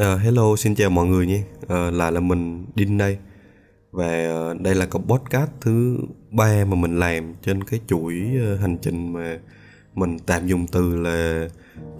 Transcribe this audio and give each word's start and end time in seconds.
Uh, 0.00 0.20
hello, 0.20 0.56
xin 0.56 0.74
chào 0.74 0.90
mọi 0.90 1.06
người 1.06 1.26
nhé. 1.26 1.42
Uh, 1.62 1.94
lại 1.94 2.12
là 2.12 2.20
mình 2.20 2.66
Đinh 2.74 2.98
đây. 2.98 3.18
Và 3.92 4.50
uh, 4.50 4.60
đây 4.60 4.74
là 4.74 4.86
cái 4.86 5.02
podcast 5.06 5.50
thứ 5.60 5.98
ba 6.30 6.64
mà 6.64 6.74
mình 6.74 6.98
làm 6.98 7.34
trên 7.42 7.64
cái 7.64 7.80
chuỗi 7.86 8.14
uh, 8.54 8.60
hành 8.60 8.78
trình 8.82 9.12
mà 9.12 9.38
mình 9.94 10.18
tạm 10.26 10.46
dùng 10.46 10.66
từ 10.66 10.96
là 10.96 11.48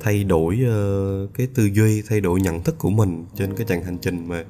thay 0.01 0.25
đổi 0.25 0.59
uh, 0.63 1.35
cái 1.35 1.47
tư 1.55 1.71
duy, 1.73 2.03
thay 2.09 2.21
đổi 2.21 2.41
nhận 2.41 2.63
thức 2.63 2.79
của 2.79 2.91
mình 2.91 3.25
trên 3.35 3.55
cái 3.55 3.67
chặng 3.67 3.85
hành 3.85 3.99
trình 3.99 4.29
mà 4.29 4.45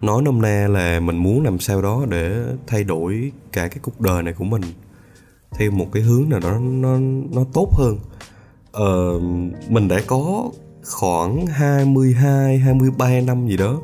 nói 0.00 0.22
nôm 0.22 0.42
na 0.42 0.68
là 0.70 1.00
mình 1.00 1.16
muốn 1.16 1.44
làm 1.44 1.58
sao 1.58 1.82
đó 1.82 2.06
để 2.10 2.44
thay 2.66 2.84
đổi 2.84 3.32
cả 3.52 3.68
cái 3.68 3.78
cuộc 3.82 4.00
đời 4.00 4.22
này 4.22 4.34
của 4.34 4.44
mình 4.44 4.62
theo 5.50 5.70
một 5.70 5.88
cái 5.92 6.02
hướng 6.02 6.28
nào 6.28 6.40
đó 6.40 6.58
nó 6.60 6.98
nó 7.32 7.44
tốt 7.52 7.70
hơn. 7.72 7.98
Uh, 8.82 9.22
mình 9.70 9.88
đã 9.88 10.00
có 10.06 10.50
khoảng 10.84 11.46
22, 11.46 12.58
23 12.58 13.20
năm 13.20 13.48
gì 13.48 13.56
đó 13.56 13.80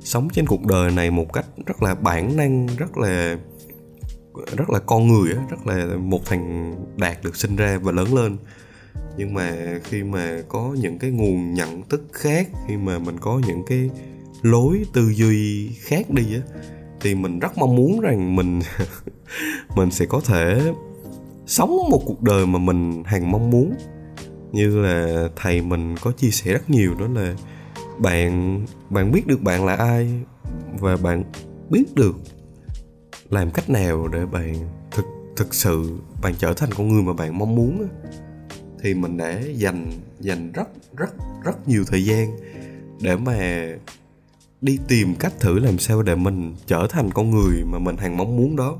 sống 0.00 0.28
trên 0.32 0.46
cuộc 0.46 0.64
đời 0.66 0.90
này 0.90 1.10
một 1.10 1.32
cách 1.32 1.46
rất 1.66 1.82
là 1.82 1.94
bản 1.94 2.36
năng, 2.36 2.66
rất 2.66 2.98
là 2.98 3.38
rất 4.56 4.70
là 4.70 4.78
con 4.78 5.08
người 5.08 5.32
á, 5.32 5.42
rất 5.50 5.66
là 5.66 5.96
một 5.96 6.20
thằng 6.26 6.74
đạt 6.96 7.22
được 7.24 7.36
sinh 7.36 7.56
ra 7.56 7.78
và 7.82 7.92
lớn 7.92 8.14
lên. 8.14 8.36
Nhưng 9.16 9.34
mà 9.34 9.78
khi 9.84 10.02
mà 10.02 10.42
có 10.48 10.76
những 10.80 10.98
cái 10.98 11.10
nguồn 11.10 11.54
nhận 11.54 11.82
thức 11.88 12.02
khác, 12.12 12.48
khi 12.68 12.76
mà 12.76 12.98
mình 12.98 13.18
có 13.20 13.40
những 13.46 13.62
cái 13.66 13.90
lối 14.42 14.84
tư 14.92 15.12
duy 15.14 15.68
khác 15.68 16.10
đi 16.10 16.34
á 16.34 16.40
thì 17.00 17.14
mình 17.14 17.38
rất 17.38 17.58
mong 17.58 17.76
muốn 17.76 18.00
rằng 18.00 18.36
mình 18.36 18.60
mình 19.76 19.90
sẽ 19.90 20.06
có 20.06 20.20
thể 20.26 20.72
sống 21.46 21.70
một 21.90 22.02
cuộc 22.06 22.22
đời 22.22 22.46
mà 22.46 22.58
mình 22.58 23.02
hằng 23.04 23.30
mong 23.30 23.50
muốn 23.50 23.74
như 24.52 24.80
là 24.80 25.28
thầy 25.36 25.62
mình 25.62 25.96
có 25.96 26.12
chia 26.12 26.30
sẻ 26.30 26.52
rất 26.52 26.70
nhiều, 26.70 26.94
đó 26.94 27.06
là 27.14 27.34
bạn 27.98 28.60
bạn 28.90 29.12
biết 29.12 29.26
được 29.26 29.42
bạn 29.42 29.66
là 29.66 29.74
ai 29.74 30.20
và 30.80 30.96
bạn 30.96 31.24
biết 31.70 31.94
được 31.94 32.16
làm 33.30 33.50
cách 33.50 33.70
nào 33.70 34.08
để 34.08 34.26
bạn 34.26 34.54
thực 34.90 35.04
thực 35.36 35.54
sự 35.54 35.98
bạn 36.22 36.34
trở 36.38 36.54
thành 36.54 36.70
con 36.76 36.88
người 36.88 37.02
mà 37.02 37.12
bạn 37.12 37.38
mong 37.38 37.54
muốn 37.54 37.88
thì 38.82 38.94
mình 38.94 39.16
đã 39.16 39.40
dành 39.54 39.92
dành 40.20 40.52
rất 40.52 40.68
rất 40.96 41.14
rất 41.44 41.68
nhiều 41.68 41.84
thời 41.86 42.04
gian 42.04 42.36
để 43.00 43.16
mà 43.16 43.68
đi 44.60 44.78
tìm 44.88 45.14
cách 45.14 45.32
thử 45.40 45.58
làm 45.58 45.78
sao 45.78 46.02
để 46.02 46.14
mình 46.14 46.54
trở 46.66 46.86
thành 46.90 47.10
con 47.10 47.30
người 47.30 47.64
mà 47.64 47.78
mình 47.78 47.96
hằng 47.96 48.16
mong 48.16 48.36
muốn 48.36 48.56
đó. 48.56 48.76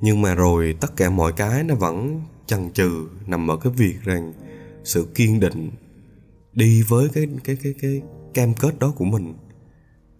Nhưng 0.00 0.22
mà 0.22 0.34
rồi 0.34 0.76
tất 0.80 0.96
cả 0.96 1.10
mọi 1.10 1.32
cái 1.32 1.64
nó 1.64 1.74
vẫn 1.74 2.22
chần 2.46 2.70
chừ 2.72 3.06
nằm 3.26 3.50
ở 3.50 3.56
cái 3.56 3.72
việc 3.76 3.96
rằng 4.04 4.32
sự 4.84 5.06
kiên 5.14 5.40
định 5.40 5.70
đi 6.52 6.82
với 6.82 7.08
cái 7.08 7.26
cái 7.44 7.56
cái 7.62 7.74
cái 7.82 8.02
cam 8.34 8.54
kết 8.54 8.78
đó 8.78 8.92
của 8.96 9.04
mình. 9.04 9.34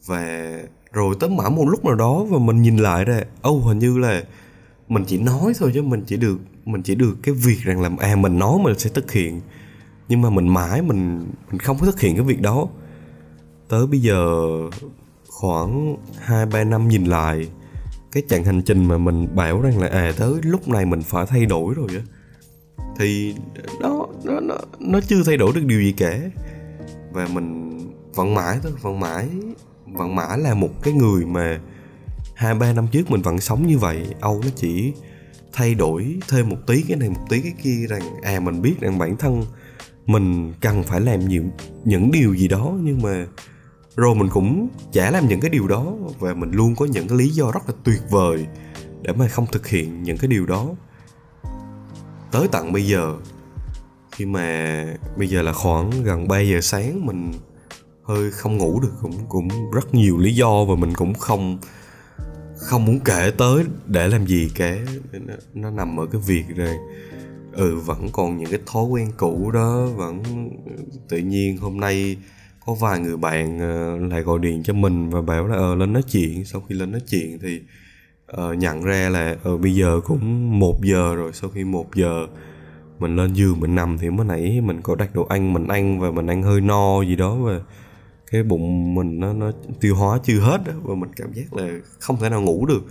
Và 0.07 0.53
rồi 0.93 1.15
tới 1.21 1.31
mãi 1.31 1.51
một 1.51 1.65
lúc 1.69 1.85
nào 1.85 1.95
đó 1.95 2.25
và 2.25 2.39
mình 2.39 2.63
nhìn 2.63 2.77
lại 2.77 3.05
ra 3.05 3.21
ô 3.43 3.51
oh, 3.51 3.65
hình 3.65 3.79
như 3.79 3.99
là 3.99 4.25
mình 4.89 5.05
chỉ 5.07 5.19
nói 5.19 5.53
thôi 5.59 5.71
chứ 5.75 5.83
mình 5.83 6.03
chỉ 6.07 6.17
được 6.17 6.39
mình 6.65 6.83
chỉ 6.83 6.95
được 6.95 7.17
cái 7.23 7.35
việc 7.35 7.59
rằng 7.63 7.81
làm 7.81 7.97
à 7.97 8.17
mình 8.17 8.39
nói 8.39 8.59
mình 8.63 8.79
sẽ 8.79 8.91
thực 8.95 9.13
hiện. 9.13 9.41
Nhưng 10.09 10.23
mà 10.23 10.31
mình 10.31 10.49
mãi 10.49 10.83
mình 10.83 11.27
mình 11.51 11.59
không 11.59 11.79
có 11.81 11.87
thực 11.87 12.01
hiện 12.01 12.17
cái 12.17 12.25
việc 12.25 12.41
đó. 12.41 12.69
Tới 13.69 13.87
bây 13.87 14.01
giờ 14.01 14.47
khoảng 15.29 15.97
hai 16.19 16.47
ba 16.47 16.65
năm 16.65 16.89
nhìn 16.89 17.05
lại 17.05 17.49
cái 18.13 18.23
chặng 18.29 18.45
hành 18.45 18.63
trình 18.63 18.85
mà 18.85 18.99
mình 18.99 19.37
bảo 19.37 19.61
rằng 19.61 19.79
là 19.79 19.89
à 19.89 20.13
tới 20.19 20.33
lúc 20.43 20.69
này 20.69 20.87
mình 20.87 21.03
phải 21.03 21.27
thay 21.27 21.47
đổi 21.47 21.75
rồi 21.75 21.89
á. 21.91 22.03
Thì 22.99 23.35
đó 23.81 24.08
nó 24.25 24.41
nó 24.41 24.57
nó 24.79 25.01
chưa 25.01 25.23
thay 25.27 25.37
đổi 25.37 25.53
được 25.55 25.65
điều 25.65 25.81
gì 25.81 25.93
cả. 25.93 26.21
Và 27.13 27.29
mình 27.33 27.79
vẫn 28.15 28.35
mãi 28.35 28.59
thôi, 28.63 28.73
vẫn 28.83 29.01
mãi 29.01 29.29
vẫn 29.87 30.17
mãi 30.17 30.39
là 30.39 30.55
một 30.55 30.83
cái 30.83 30.95
người 30.95 31.27
mà 31.27 31.61
hai, 32.35 32.55
ba 32.55 32.73
năm 32.73 32.87
trước 32.93 33.11
mình 33.11 33.23
vẫn 33.23 33.41
sống 33.41 33.67
như 33.67 33.79
vậy. 33.79 34.07
Âu 34.21 34.41
nó 34.45 34.49
chỉ 34.57 34.93
thay 35.53 35.75
đổi 35.75 36.19
thêm 36.29 36.49
một 36.49 36.57
tí 36.67 36.83
cái 36.89 36.97
này, 36.97 37.09
một 37.09 37.27
tí 37.29 37.41
cái 37.41 37.53
kia, 37.63 37.87
rằng 37.89 38.03
à 38.23 38.41
mình 38.41 38.63
biết 38.63 38.75
rằng 38.81 38.99
bản 38.99 39.17
thân 39.17 39.43
mình 40.07 40.53
cần 40.61 40.83
phải 40.83 41.01
làm 41.01 41.29
nhiều, 41.29 41.45
những 41.85 42.11
điều 42.13 42.35
gì 42.35 42.49
đó, 42.49 42.77
nhưng 42.83 43.03
mà 43.03 43.27
rồi 43.97 44.15
mình 44.15 44.29
cũng 44.29 44.69
chả 44.93 45.11
làm 45.11 45.29
những 45.29 45.41
cái 45.41 45.51
điều 45.51 45.69
đó. 45.69 45.95
Và 46.19 46.35
mình 46.35 46.51
luôn 46.51 46.75
có 46.77 46.87
những 46.87 47.09
cái 47.09 47.19
lý 47.19 47.29
do 47.29 47.51
rất 47.53 47.69
là 47.69 47.75
tuyệt 47.85 48.01
vời 48.11 48.47
để 49.03 49.13
mà 49.13 49.29
không 49.29 49.47
thực 49.53 49.67
hiện 49.67 50.03
những 50.03 50.17
cái 50.17 50.29
điều 50.29 50.47
đó. 50.47 50.69
Tới 52.33 52.49
tận 52.53 52.73
bây 52.73 52.87
giờ 52.87 53.17
khi 54.19 54.27
mà 54.27 54.87
bây 55.17 55.29
giờ 55.29 55.43
là 55.43 55.53
khoảng 55.53 55.91
gần 56.05 56.29
3 56.29 56.41
giờ 56.41 56.61
sáng 56.61 57.07
mình 57.07 57.33
hơi 58.03 58.31
không 58.31 58.57
ngủ 58.57 58.81
được 58.81 58.93
cũng 59.03 59.27
cũng 59.29 59.49
rất 59.73 59.95
nhiều 59.95 60.19
lý 60.19 60.35
do 60.35 60.65
và 60.65 60.75
mình 60.75 60.95
cũng 60.95 61.15
không 61.15 61.59
không 62.57 62.85
muốn 62.85 63.01
kể 63.05 63.33
tới 63.39 63.65
để 63.87 64.09
làm 64.09 64.27
gì 64.27 64.51
kể 64.55 64.81
nó, 65.13 65.35
nó 65.55 65.71
nằm 65.71 66.01
ở 66.01 66.07
cái 66.13 66.21
việc 66.27 66.45
rồi 66.57 66.77
ừ 67.53 67.77
vẫn 67.77 68.09
còn 68.13 68.39
những 68.39 68.51
cái 68.51 68.61
thói 68.67 68.85
quen 68.85 69.13
cũ 69.17 69.51
đó 69.51 69.87
vẫn 69.87 70.23
tự 71.09 71.19
nhiên 71.19 71.57
hôm 71.57 71.81
nay 71.81 72.17
có 72.67 72.75
vài 72.75 73.01
người 73.01 73.17
bạn 73.17 73.59
ờ, 73.59 73.99
lại 73.99 74.23
gọi 74.23 74.39
điện 74.39 74.63
cho 74.63 74.73
mình 74.73 75.11
và 75.11 75.23
bảo 75.23 75.47
là 75.47 75.57
ờ 75.57 75.75
lên 75.75 75.93
nói 75.93 76.03
chuyện. 76.03 76.45
Sau 76.45 76.61
khi 76.61 76.75
lên 76.75 76.93
nói 76.93 77.01
chuyện 77.11 77.39
thì 77.43 77.61
uh, 78.33 78.59
nhận 78.59 78.83
ra 78.83 79.09
là 79.09 79.37
ờ 79.43 79.53
uh, 79.53 79.61
bây 79.61 79.75
giờ 79.75 80.01
cũng 80.05 80.59
một 80.59 80.85
giờ 80.85 81.15
rồi 81.15 81.33
sau 81.33 81.51
khi 81.51 81.65
một 81.65 81.95
giờ 81.95 82.27
mình 82.99 83.17
lên 83.17 83.33
giường 83.33 83.61
mình 83.61 83.75
nằm 83.75 83.99
thì 83.99 84.11
mới 84.11 84.27
nãy 84.27 84.61
mình 84.61 84.83
có 84.83 84.95
đặt 84.95 85.15
đồ 85.15 85.27
ăn 85.29 85.53
mình 85.53 85.69
ăn 85.69 86.01
và 86.01 86.11
mình 86.11 86.27
ăn 86.27 86.43
hơi 86.43 86.61
no 86.61 87.03
gì 87.03 87.17
đó 87.17 87.35
và 87.35 87.61
cái 88.31 88.43
bụng 88.43 88.95
mình 88.95 89.21
nó 89.21 89.33
nó 89.33 89.51
tiêu 89.81 89.97
hóa 89.97 90.19
chưa 90.23 90.41
hết 90.41 90.59
đó, 90.67 90.73
và 90.83 90.95
mình 90.95 91.11
cảm 91.17 91.33
giác 91.33 91.55
là 91.55 91.69
không 91.99 92.17
thể 92.21 92.29
nào 92.29 92.41
ngủ 92.41 92.67
được. 92.67 92.85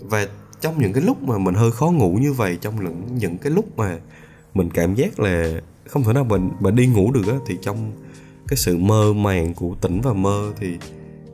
Và 0.00 0.26
trong 0.60 0.78
những 0.78 0.92
cái 0.92 1.02
lúc 1.02 1.22
mà 1.22 1.38
mình 1.38 1.54
hơi 1.54 1.70
khó 1.70 1.90
ngủ 1.90 2.18
như 2.20 2.32
vậy 2.32 2.58
trong 2.60 2.84
những 2.84 3.02
những 3.18 3.38
cái 3.38 3.52
lúc 3.52 3.78
mà 3.78 3.98
mình 4.54 4.70
cảm 4.70 4.94
giác 4.94 5.20
là 5.20 5.60
không 5.86 6.04
thể 6.04 6.12
nào 6.12 6.24
mình 6.24 6.50
mà 6.60 6.70
đi 6.70 6.86
ngủ 6.86 7.12
được 7.12 7.26
á 7.26 7.34
thì 7.46 7.56
trong 7.62 7.92
cái 8.48 8.56
sự 8.56 8.78
mơ 8.78 9.12
màng 9.12 9.54
của 9.54 9.74
tỉnh 9.80 10.00
và 10.00 10.12
mơ 10.12 10.52
thì 10.60 10.76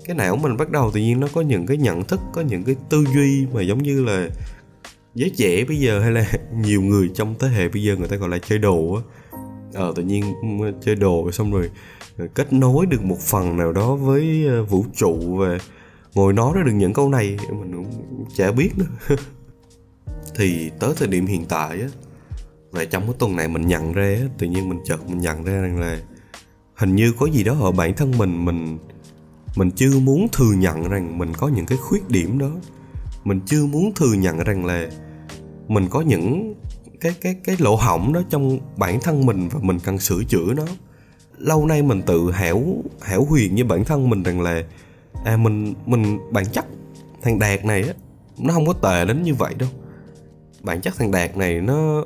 cái 0.05 0.17
não 0.17 0.37
mình 0.37 0.57
bắt 0.57 0.71
đầu 0.71 0.91
tự 0.91 1.01
nhiên 1.01 1.21
nó 1.21 1.29
có 1.35 1.41
những 1.41 1.67
cái 1.67 1.77
nhận 1.77 2.05
thức 2.05 2.21
có 2.33 2.41
những 2.41 2.65
cái 2.65 2.77
tư 2.91 3.05
duy 3.15 3.47
mà 3.55 3.63
giống 3.63 3.83
như 3.83 4.05
là 4.05 4.29
giới 5.15 5.31
trẻ 5.37 5.65
bây 5.65 5.79
giờ 5.79 6.01
hay 6.01 6.11
là 6.11 6.33
nhiều 6.57 6.83
người 6.83 7.11
trong 7.15 7.35
thế 7.39 7.49
hệ 7.49 7.69
bây 7.69 7.83
giờ 7.83 7.97
người 7.97 8.09
ta 8.09 8.17
gọi 8.17 8.29
là 8.29 8.39
chơi 8.39 8.59
đồ 8.59 8.95
á. 8.95 9.03
Ờ 9.75 9.93
tự 9.97 10.03
nhiên 10.03 10.25
chơi 10.85 10.95
đồ 10.95 11.33
xong 11.33 11.53
rồi 11.53 11.71
ờ, 12.19 12.27
kết 12.35 12.53
nối 12.53 12.87
được 12.87 13.03
một 13.03 13.21
phần 13.21 13.57
nào 13.57 13.73
đó 13.73 13.95
với 13.95 14.47
ờ, 14.47 14.65
vũ 14.65 14.85
trụ 14.97 15.37
và 15.37 15.59
ngồi 16.15 16.33
nói 16.33 16.53
ra 16.57 16.63
được 16.63 16.73
những 16.75 16.93
câu 16.93 17.09
này 17.09 17.37
mình 17.51 17.73
cũng 17.73 18.25
chả 18.37 18.53
biết 18.53 18.71
nữa. 18.77 19.17
Thì 20.37 20.71
tới 20.81 20.95
thời 20.97 21.09
điểm 21.09 21.27
hiện 21.27 21.45
tại 21.49 21.81
á 21.81 21.89
và 22.71 22.85
trong 22.85 23.03
cái 23.03 23.15
tuần 23.19 23.37
này 23.37 23.49
mình 23.49 23.67
nhận 23.67 23.93
ra 23.93 24.17
á, 24.21 24.29
tự 24.39 24.47
nhiên 24.47 24.69
mình 24.69 24.79
chợt 24.85 25.09
mình 25.09 25.19
nhận 25.19 25.45
ra 25.45 25.53
rằng 25.53 25.81
là 25.81 26.01
hình 26.75 26.97
như 26.97 27.13
có 27.19 27.27
gì 27.27 27.45
đó 27.45 27.57
ở 27.61 27.73
bản 27.73 27.95
thân 27.95 28.19
mình 28.19 28.45
mình 28.45 28.79
mình 29.57 29.71
chưa 29.71 29.99
muốn 29.99 30.27
thừa 30.33 30.53
nhận 30.53 30.89
rằng 30.89 31.19
mình 31.19 31.33
có 31.35 31.49
những 31.49 31.67
cái 31.67 31.79
khuyết 31.79 32.09
điểm 32.09 32.39
đó. 32.39 32.51
Mình 33.25 33.41
chưa 33.47 33.67
muốn 33.67 33.93
thừa 33.95 34.13
nhận 34.13 34.39
rằng 34.39 34.65
là 34.67 34.89
mình 35.69 35.89
có 35.91 36.01
những 36.01 36.55
cái 37.01 37.15
cái 37.21 37.35
cái 37.45 37.57
lỗ 37.59 37.77
hỏng 37.77 38.13
đó 38.13 38.23
trong 38.31 38.59
bản 38.77 39.01
thân 39.01 39.27
mình 39.27 39.49
và 39.49 39.61
mình 39.63 39.79
cần 39.85 39.99
sửa 39.99 40.25
chữa 40.29 40.55
nó. 40.57 40.67
Lâu 41.39 41.67
nay 41.67 41.83
mình 41.83 42.03
tự 42.03 42.33
hẻo 42.33 42.63
hẻo 43.03 43.25
huyền 43.25 43.55
với 43.55 43.65
bản 43.65 43.85
thân 43.85 44.11
mình 44.11 44.23
rằng 44.23 44.41
là 44.41 44.63
à 45.25 45.37
mình 45.37 45.75
mình, 45.87 46.19
bản 46.33 46.45
chất 46.53 46.67
thằng 47.23 47.39
đạt 47.39 47.65
này 47.65 47.83
á, 47.83 47.95
nó 48.39 48.55
không 48.55 48.67
có 48.67 48.73
tệ 48.73 49.05
đến 49.05 49.23
như 49.23 49.35
vậy 49.35 49.55
đâu. 49.55 49.69
Bản 50.63 50.81
chất 50.81 50.95
thằng 50.99 51.11
đạt 51.11 51.37
này 51.37 51.61
nó 51.61 52.05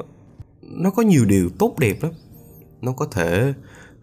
nó 0.63 0.91
có 0.91 1.03
nhiều 1.03 1.25
điều 1.25 1.51
tốt 1.59 1.79
đẹp 1.79 2.03
lắm. 2.03 2.13
Nó 2.83 2.93
có 2.93 3.07
thể 3.07 3.53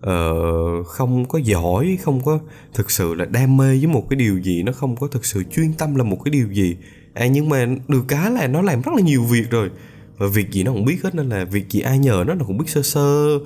uh, 0.05 0.87
không 0.87 1.25
có 1.25 1.39
giỏi 1.39 1.97
không 2.01 2.21
có 2.23 2.39
thực 2.73 2.91
sự 2.91 3.13
là 3.13 3.25
đam 3.25 3.57
mê 3.57 3.67
với 3.67 3.87
một 3.87 4.09
cái 4.09 4.17
điều 4.17 4.37
gì 4.37 4.63
nó 4.63 4.71
không 4.71 4.95
có 4.95 5.07
thực 5.07 5.25
sự 5.25 5.43
chuyên 5.43 5.73
tâm 5.73 5.95
là 5.95 6.03
một 6.03 6.17
cái 6.25 6.31
điều 6.31 6.51
gì. 6.51 6.77
À 7.13 7.27
nhưng 7.27 7.49
mà 7.49 7.65
được 7.87 8.03
cái 8.07 8.31
là 8.31 8.47
nó 8.47 8.61
làm 8.61 8.81
rất 8.81 8.91
là 8.95 9.01
nhiều 9.01 9.23
việc 9.23 9.49
rồi. 9.49 9.69
Và 10.17 10.27
việc 10.27 10.51
gì 10.51 10.63
nó 10.63 10.71
cũng 10.71 10.85
biết 10.85 11.03
hết 11.03 11.15
nên 11.15 11.29
là 11.29 11.45
việc 11.45 11.69
gì 11.69 11.79
ai 11.79 11.99
nhờ 11.99 12.23
nó 12.27 12.33
nó 12.33 12.45
cũng 12.45 12.57
biết 12.57 12.69
sơ 12.69 12.81
sơ. 12.81 13.39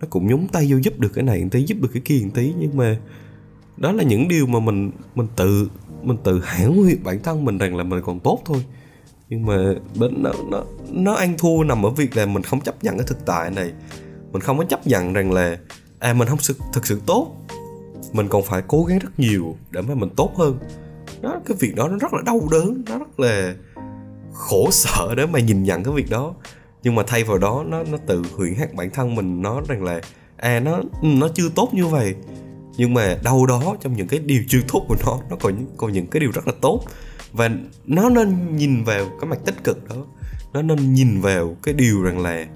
Nó 0.00 0.06
cũng 0.10 0.28
nhúng 0.28 0.48
tay 0.48 0.66
vô 0.70 0.76
giúp 0.76 1.00
được 1.00 1.12
cái 1.14 1.24
này 1.24 1.42
một 1.42 1.48
tí 1.50 1.64
giúp 1.64 1.78
được 1.80 1.88
cái 1.92 2.02
kia 2.04 2.20
một 2.24 2.30
tí. 2.34 2.52
Nhưng 2.58 2.76
mà 2.76 2.96
đó 3.76 3.92
là 3.92 4.02
những 4.02 4.28
điều 4.28 4.46
mà 4.46 4.60
mình 4.60 4.90
mình 5.14 5.26
tự 5.36 5.68
mình 6.02 6.16
tự 6.24 6.40
hãn 6.44 6.72
huyệt 6.72 6.98
bản 7.04 7.22
thân 7.22 7.44
mình 7.44 7.58
rằng 7.58 7.76
là 7.76 7.84
mình 7.84 8.02
còn 8.04 8.20
tốt 8.20 8.42
thôi. 8.44 8.64
Nhưng 9.28 9.46
mà 9.46 9.74
đến 10.00 10.22
nó 10.22 10.32
nó 10.50 10.64
nó 10.90 11.14
ăn 11.14 11.34
thua 11.38 11.64
nằm 11.64 11.86
ở 11.86 11.90
việc 11.90 12.16
là 12.16 12.26
mình 12.26 12.42
không 12.42 12.60
chấp 12.60 12.84
nhận 12.84 12.96
cái 12.96 13.06
thực 13.06 13.26
tại 13.26 13.50
này. 13.50 13.72
Mình 14.32 14.42
không 14.42 14.58
có 14.58 14.64
chấp 14.64 14.86
nhận 14.86 15.12
rằng 15.12 15.32
là 15.32 15.58
à 15.98 16.12
mình 16.12 16.28
không 16.28 16.38
thực 16.72 16.86
sự 16.86 17.00
tốt. 17.06 17.32
Mình 18.12 18.28
còn 18.28 18.42
phải 18.42 18.62
cố 18.68 18.84
gắng 18.84 18.98
rất 18.98 19.20
nhiều 19.20 19.56
để 19.70 19.80
mà 19.80 19.94
mình 19.94 20.10
tốt 20.16 20.32
hơn. 20.36 20.58
Đó, 21.20 21.40
cái 21.46 21.56
việc 21.60 21.74
đó 21.76 21.88
nó 21.88 21.96
rất 21.98 22.12
là 22.12 22.22
đau 22.26 22.48
đớn, 22.50 22.82
nó 22.88 22.98
rất 22.98 23.20
là 23.20 23.54
khổ 24.32 24.68
sở 24.72 25.14
để 25.16 25.26
mà 25.26 25.40
nhìn 25.40 25.62
nhận 25.62 25.84
cái 25.84 25.94
việc 25.94 26.10
đó. 26.10 26.34
Nhưng 26.82 26.94
mà 26.94 27.02
thay 27.06 27.24
vào 27.24 27.38
đó, 27.38 27.64
nó 27.66 27.82
nó 27.82 27.98
tự 28.06 28.22
huyễn 28.36 28.54
hát 28.54 28.74
bản 28.74 28.90
thân 28.90 29.14
mình, 29.14 29.42
nó 29.42 29.60
rằng 29.68 29.84
là 29.84 30.00
à 30.36 30.60
nó 30.60 30.76
ừ, 31.02 31.08
nó 31.08 31.28
chưa 31.34 31.48
tốt 31.54 31.70
như 31.72 31.86
vậy. 31.86 32.14
Nhưng 32.76 32.94
mà 32.94 33.18
đâu 33.24 33.46
đó 33.46 33.76
trong 33.80 33.96
những 33.96 34.08
cái 34.08 34.20
điều 34.20 34.42
chưa 34.48 34.60
tốt 34.68 34.84
của 34.88 34.96
nó 35.06 35.18
nó 35.30 35.36
còn 35.40 35.66
còn 35.76 35.92
những 35.92 36.06
cái 36.06 36.20
điều 36.20 36.30
rất 36.30 36.46
là 36.46 36.52
tốt. 36.60 36.84
Và 37.32 37.50
nó 37.86 38.08
nên 38.08 38.56
nhìn 38.56 38.84
vào 38.84 39.06
cái 39.20 39.30
mặt 39.30 39.38
tích 39.44 39.64
cực 39.64 39.88
đó. 39.88 39.96
Nó 40.52 40.62
nên 40.62 40.94
nhìn 40.94 41.20
vào 41.20 41.56
cái 41.62 41.74
điều 41.74 42.02
rằng 42.02 42.20
là 42.20 42.46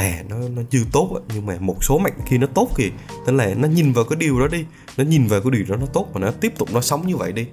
à 0.00 0.24
nó 0.28 0.36
nó 0.56 0.62
chưa 0.70 0.82
tốt 0.92 1.10
á, 1.14 1.20
nhưng 1.34 1.46
mà 1.46 1.56
một 1.60 1.84
số 1.84 1.98
mặt 1.98 2.14
khi 2.26 2.38
nó 2.38 2.46
tốt 2.46 2.70
kìa. 2.76 2.90
Nên 3.26 3.36
là 3.36 3.54
nó 3.54 3.68
nhìn 3.68 3.92
vào 3.92 4.04
cái 4.04 4.16
điều 4.16 4.40
đó 4.40 4.48
đi. 4.48 4.64
Nó 4.96 5.04
nhìn 5.04 5.26
vào 5.26 5.40
cái 5.40 5.50
điều 5.50 5.64
đó 5.68 5.76
nó 5.76 5.86
tốt 5.86 6.08
và 6.12 6.20
nó 6.20 6.30
tiếp 6.30 6.52
tục 6.58 6.68
nó 6.72 6.80
sống 6.80 7.06
như 7.06 7.16
vậy 7.16 7.32
đi. 7.32 7.46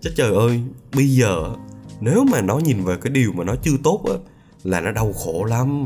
Chứ 0.00 0.10
trời 0.16 0.34
ơi, 0.34 0.60
bây 0.94 1.08
giờ 1.08 1.54
nếu 2.00 2.24
mà 2.24 2.40
nó 2.40 2.58
nhìn 2.58 2.84
vào 2.84 2.96
cái 2.96 3.10
điều 3.10 3.32
mà 3.32 3.44
nó 3.44 3.56
chưa 3.62 3.76
tốt 3.84 4.04
á, 4.04 4.14
là 4.64 4.80
nó 4.80 4.92
đau 4.92 5.12
khổ 5.12 5.44
lắm. 5.44 5.84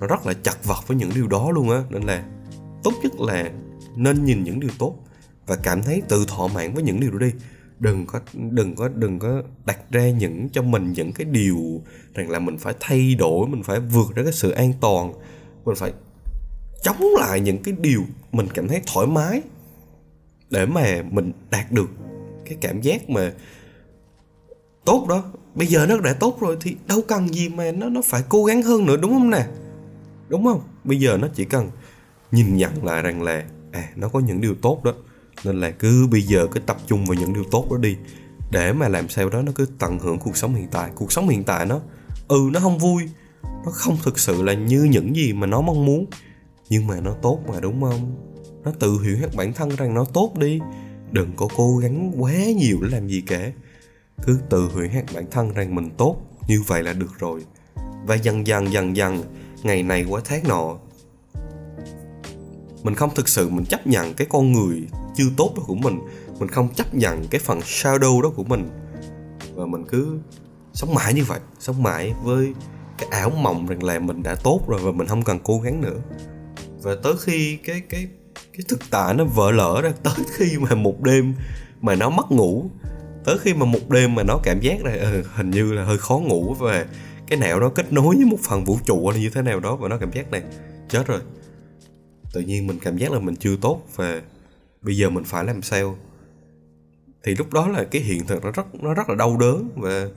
Nó 0.00 0.06
rất 0.06 0.26
là 0.26 0.32
chặt 0.32 0.64
vật 0.64 0.88
với 0.88 0.96
những 0.96 1.10
điều 1.14 1.26
đó 1.26 1.50
luôn 1.50 1.70
á. 1.70 1.82
Nên 1.90 2.02
là 2.02 2.24
tốt 2.84 2.92
nhất 3.02 3.20
là 3.20 3.50
nên 3.96 4.24
nhìn 4.24 4.44
những 4.44 4.60
điều 4.60 4.70
tốt 4.78 4.94
và 5.46 5.56
cảm 5.56 5.82
thấy 5.82 6.02
tự 6.08 6.24
thỏa 6.28 6.46
mãn 6.54 6.74
với 6.74 6.82
những 6.82 7.00
điều 7.00 7.10
đó 7.10 7.18
đi. 7.18 7.32
Đừng 7.78 8.06
có 8.06 8.20
đừng 8.32 8.74
có 8.74 8.88
đừng 8.88 9.18
có 9.18 9.42
đặt 9.66 9.78
ra 9.90 10.10
những 10.10 10.48
cho 10.48 10.62
mình 10.62 10.92
những 10.92 11.12
cái 11.12 11.24
điều 11.24 11.82
rằng 12.14 12.30
là 12.30 12.38
mình 12.38 12.58
phải 12.58 12.74
thay 12.80 13.14
đổi, 13.14 13.48
mình 13.48 13.62
phải 13.62 13.80
vượt 13.80 14.14
ra 14.14 14.22
cái 14.22 14.32
sự 14.32 14.50
an 14.50 14.72
toàn 14.80 15.12
mình 15.68 15.76
phải 15.76 15.92
chống 16.82 17.02
lại 17.20 17.40
những 17.40 17.62
cái 17.62 17.74
điều 17.80 18.02
mình 18.32 18.48
cảm 18.54 18.68
thấy 18.68 18.82
thoải 18.86 19.06
mái 19.06 19.42
để 20.50 20.66
mà 20.66 21.02
mình 21.10 21.32
đạt 21.50 21.72
được 21.72 21.90
cái 22.44 22.58
cảm 22.60 22.80
giác 22.80 23.10
mà 23.10 23.32
tốt 24.84 25.06
đó. 25.08 25.24
Bây 25.54 25.66
giờ 25.66 25.86
nó 25.86 25.98
đã 25.98 26.14
tốt 26.14 26.40
rồi 26.40 26.56
thì 26.60 26.76
đâu 26.86 27.02
cần 27.08 27.34
gì 27.34 27.48
mà 27.48 27.72
nó 27.72 27.88
nó 27.88 28.02
phải 28.04 28.22
cố 28.28 28.44
gắng 28.44 28.62
hơn 28.62 28.86
nữa, 28.86 28.96
đúng 28.96 29.12
không 29.12 29.30
nè? 29.30 29.46
Đúng 30.28 30.44
không? 30.44 30.60
Bây 30.84 31.00
giờ 31.00 31.16
nó 31.20 31.28
chỉ 31.34 31.44
cần 31.44 31.70
nhìn 32.32 32.56
nhận 32.56 32.84
lại 32.84 33.02
rằng 33.02 33.22
là 33.22 33.44
à 33.72 33.88
nó 33.96 34.08
có 34.08 34.20
những 34.20 34.40
điều 34.40 34.54
tốt 34.54 34.84
đó, 34.84 34.92
nên 35.44 35.60
là 35.60 35.70
cứ 35.70 36.06
bây 36.10 36.22
giờ 36.22 36.46
cứ 36.52 36.60
tập 36.60 36.76
trung 36.86 37.04
vào 37.04 37.14
những 37.14 37.34
điều 37.34 37.44
tốt 37.50 37.66
đó 37.70 37.76
đi, 37.76 37.96
để 38.50 38.72
mà 38.72 38.88
làm 38.88 39.08
sao 39.08 39.28
đó 39.28 39.42
nó 39.42 39.52
cứ 39.54 39.66
tận 39.78 39.98
hưởng 39.98 40.18
cuộc 40.18 40.36
sống 40.36 40.54
hiện 40.54 40.68
tại. 40.70 40.90
Cuộc 40.94 41.12
sống 41.12 41.28
hiện 41.28 41.44
tại 41.44 41.66
nó 41.66 41.80
ừ 42.28 42.50
nó 42.52 42.60
không 42.60 42.78
vui 42.78 43.02
nó 43.42 43.70
không 43.72 43.96
thực 44.02 44.18
sự 44.18 44.42
là 44.42 44.54
như 44.54 44.82
những 44.82 45.16
gì 45.16 45.32
mà 45.32 45.46
nó 45.46 45.60
mong 45.60 45.86
muốn. 45.86 46.06
Nhưng 46.68 46.86
mà 46.86 47.00
nó 47.00 47.12
tốt 47.22 47.38
mà, 47.48 47.60
đúng 47.60 47.80
không? 47.80 48.16
Nó 48.64 48.72
tự 48.78 49.02
hiểu 49.02 49.16
hết 49.16 49.28
bản 49.36 49.52
thân 49.52 49.68
rằng 49.68 49.94
nó 49.94 50.04
tốt 50.04 50.32
đi. 50.38 50.60
Đừng 51.10 51.32
có 51.36 51.48
cố 51.56 51.76
gắng 51.76 52.12
quá 52.18 52.34
nhiều 52.56 52.78
để 52.82 52.88
làm 52.90 53.08
gì 53.08 53.20
cả. 53.20 53.52
Cứ 54.26 54.38
tự 54.50 54.68
hủy 54.74 54.88
hết 54.88 55.02
bản 55.14 55.24
thân 55.30 55.52
rằng 55.54 55.74
mình 55.74 55.90
tốt, 55.96 56.16
như 56.48 56.62
vậy 56.66 56.82
là 56.82 56.92
được 56.92 57.18
rồi. 57.18 57.40
Và 58.06 58.14
dần 58.14 58.46
dần 58.46 58.72
dần 58.72 58.96
dần, 58.96 59.22
ngày 59.62 59.82
này 59.82 60.04
qua 60.08 60.20
tháng 60.24 60.48
nọ, 60.48 60.78
mình 62.82 62.94
không 62.94 63.14
thực 63.14 63.28
sự 63.28 63.48
mình 63.48 63.64
chấp 63.64 63.86
nhận 63.86 64.14
cái 64.14 64.26
con 64.30 64.52
người 64.52 64.86
chưa 65.16 65.28
tốt 65.36 65.52
đó 65.56 65.62
của 65.66 65.74
mình. 65.74 66.00
Mình 66.38 66.48
không 66.48 66.68
chấp 66.74 66.94
nhận 66.94 67.26
cái 67.30 67.40
phần 67.40 67.60
shadow 67.60 68.22
đó 68.22 68.28
của 68.36 68.44
mình. 68.44 68.70
Và 69.54 69.66
mình 69.66 69.84
cứ 69.88 70.18
sống 70.72 70.94
mãi 70.94 71.14
như 71.14 71.24
vậy, 71.24 71.40
sống 71.58 71.82
mãi 71.82 72.14
với 72.24 72.52
cái 72.98 73.08
ảo 73.10 73.30
mộng 73.30 73.66
rằng 73.66 73.82
là 73.82 73.98
mình 73.98 74.22
đã 74.22 74.34
tốt 74.34 74.60
rồi 74.68 74.80
và 74.82 74.92
mình 74.92 75.06
không 75.06 75.22
cần 75.22 75.38
cố 75.44 75.60
gắng 75.60 75.80
nữa. 75.80 75.96
Và 76.82 76.94
tới 77.02 77.14
khi 77.20 77.56
cái 77.56 77.82
cái 77.88 78.08
cái 78.52 78.62
thực 78.68 78.80
tại 78.90 79.14
nó 79.14 79.24
vỡ 79.24 79.50
lỡ 79.50 79.80
ra 79.82 79.92
tới 80.02 80.14
khi 80.36 80.58
mà 80.58 80.74
một 80.74 81.02
đêm 81.02 81.34
mà 81.80 81.94
nó 81.94 82.10
mất 82.10 82.30
ngủ 82.30 82.70
tới 83.24 83.38
khi 83.38 83.54
mà 83.54 83.66
một 83.66 83.90
đêm 83.90 84.14
mà 84.14 84.22
nó 84.22 84.40
cảm 84.42 84.60
giác 84.60 84.84
là 84.84 84.92
ừ, 84.92 85.22
hình 85.34 85.50
như 85.50 85.72
là 85.72 85.84
hơi 85.84 85.98
khó 85.98 86.18
ngủ 86.18 86.54
và 86.58 86.86
cái 87.26 87.38
não 87.38 87.60
nó 87.60 87.68
kết 87.68 87.92
nối 87.92 88.16
với 88.16 88.24
một 88.24 88.36
phần 88.42 88.64
vũ 88.64 88.78
trụ 88.84 89.08
hay 89.08 89.20
như 89.20 89.30
thế 89.30 89.42
nào 89.42 89.60
đó 89.60 89.76
và 89.76 89.88
nó 89.88 89.98
cảm 89.98 90.12
giác 90.12 90.30
này 90.30 90.42
chết 90.88 91.06
rồi. 91.06 91.20
Tự 92.32 92.40
nhiên 92.40 92.66
mình 92.66 92.78
cảm 92.82 92.96
giác 92.96 93.12
là 93.12 93.18
mình 93.18 93.36
chưa 93.36 93.56
tốt 93.60 93.82
và 93.96 94.22
bây 94.82 94.96
giờ 94.96 95.10
mình 95.10 95.24
phải 95.24 95.44
làm 95.44 95.62
sao? 95.62 95.96
Thì 97.22 97.34
lúc 97.34 97.52
đó 97.52 97.68
là 97.68 97.84
cái 97.84 98.02
hiện 98.02 98.26
thực 98.26 98.44
nó 98.44 98.50
rất 98.50 98.74
nó 98.74 98.94
rất 98.94 99.08
là 99.08 99.14
đau 99.14 99.36
đớn 99.36 99.68
và 99.76 100.08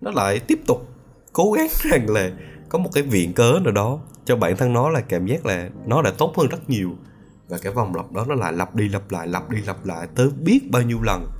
nó 0.00 0.10
lại 0.10 0.38
tiếp 0.38 0.58
tục 0.66 0.88
cố 1.32 1.52
gắng 1.52 1.68
rằng 1.90 2.10
là 2.10 2.30
có 2.68 2.78
một 2.78 2.90
cái 2.92 3.02
viện 3.02 3.32
cớ 3.32 3.60
nào 3.64 3.72
đó 3.72 4.00
cho 4.24 4.36
bản 4.36 4.56
thân 4.56 4.72
nó 4.72 4.90
là 4.90 5.00
cảm 5.00 5.26
giác 5.26 5.46
là 5.46 5.70
nó 5.86 6.02
đã 6.02 6.12
tốt 6.18 6.34
hơn 6.36 6.48
rất 6.48 6.70
nhiều. 6.70 6.90
Và 7.48 7.58
cái 7.58 7.72
vòng 7.72 7.94
lặp 7.94 8.12
đó 8.12 8.24
nó 8.28 8.34
lại 8.34 8.52
lặp 8.52 8.74
đi 8.74 8.88
lặp 8.88 9.10
lại, 9.10 9.28
lặp 9.28 9.50
đi 9.50 9.58
lặp 9.66 9.86
lại 9.86 10.08
tới 10.14 10.28
biết 10.40 10.70
bao 10.70 10.82
nhiêu 10.82 11.02
lần. 11.02 11.30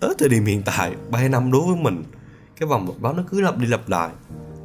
Tới 0.00 0.14
thời 0.18 0.28
điểm 0.28 0.44
hiện 0.44 0.62
tại 0.64 0.94
3 1.10 1.28
năm 1.28 1.52
đối 1.52 1.66
với 1.66 1.76
mình, 1.76 2.02
cái 2.60 2.68
vòng 2.68 2.88
lặp 2.88 3.02
đó 3.02 3.12
nó 3.12 3.24
cứ 3.30 3.40
lặp 3.40 3.58
đi 3.58 3.66
lặp 3.66 3.88
lại. 3.88 4.10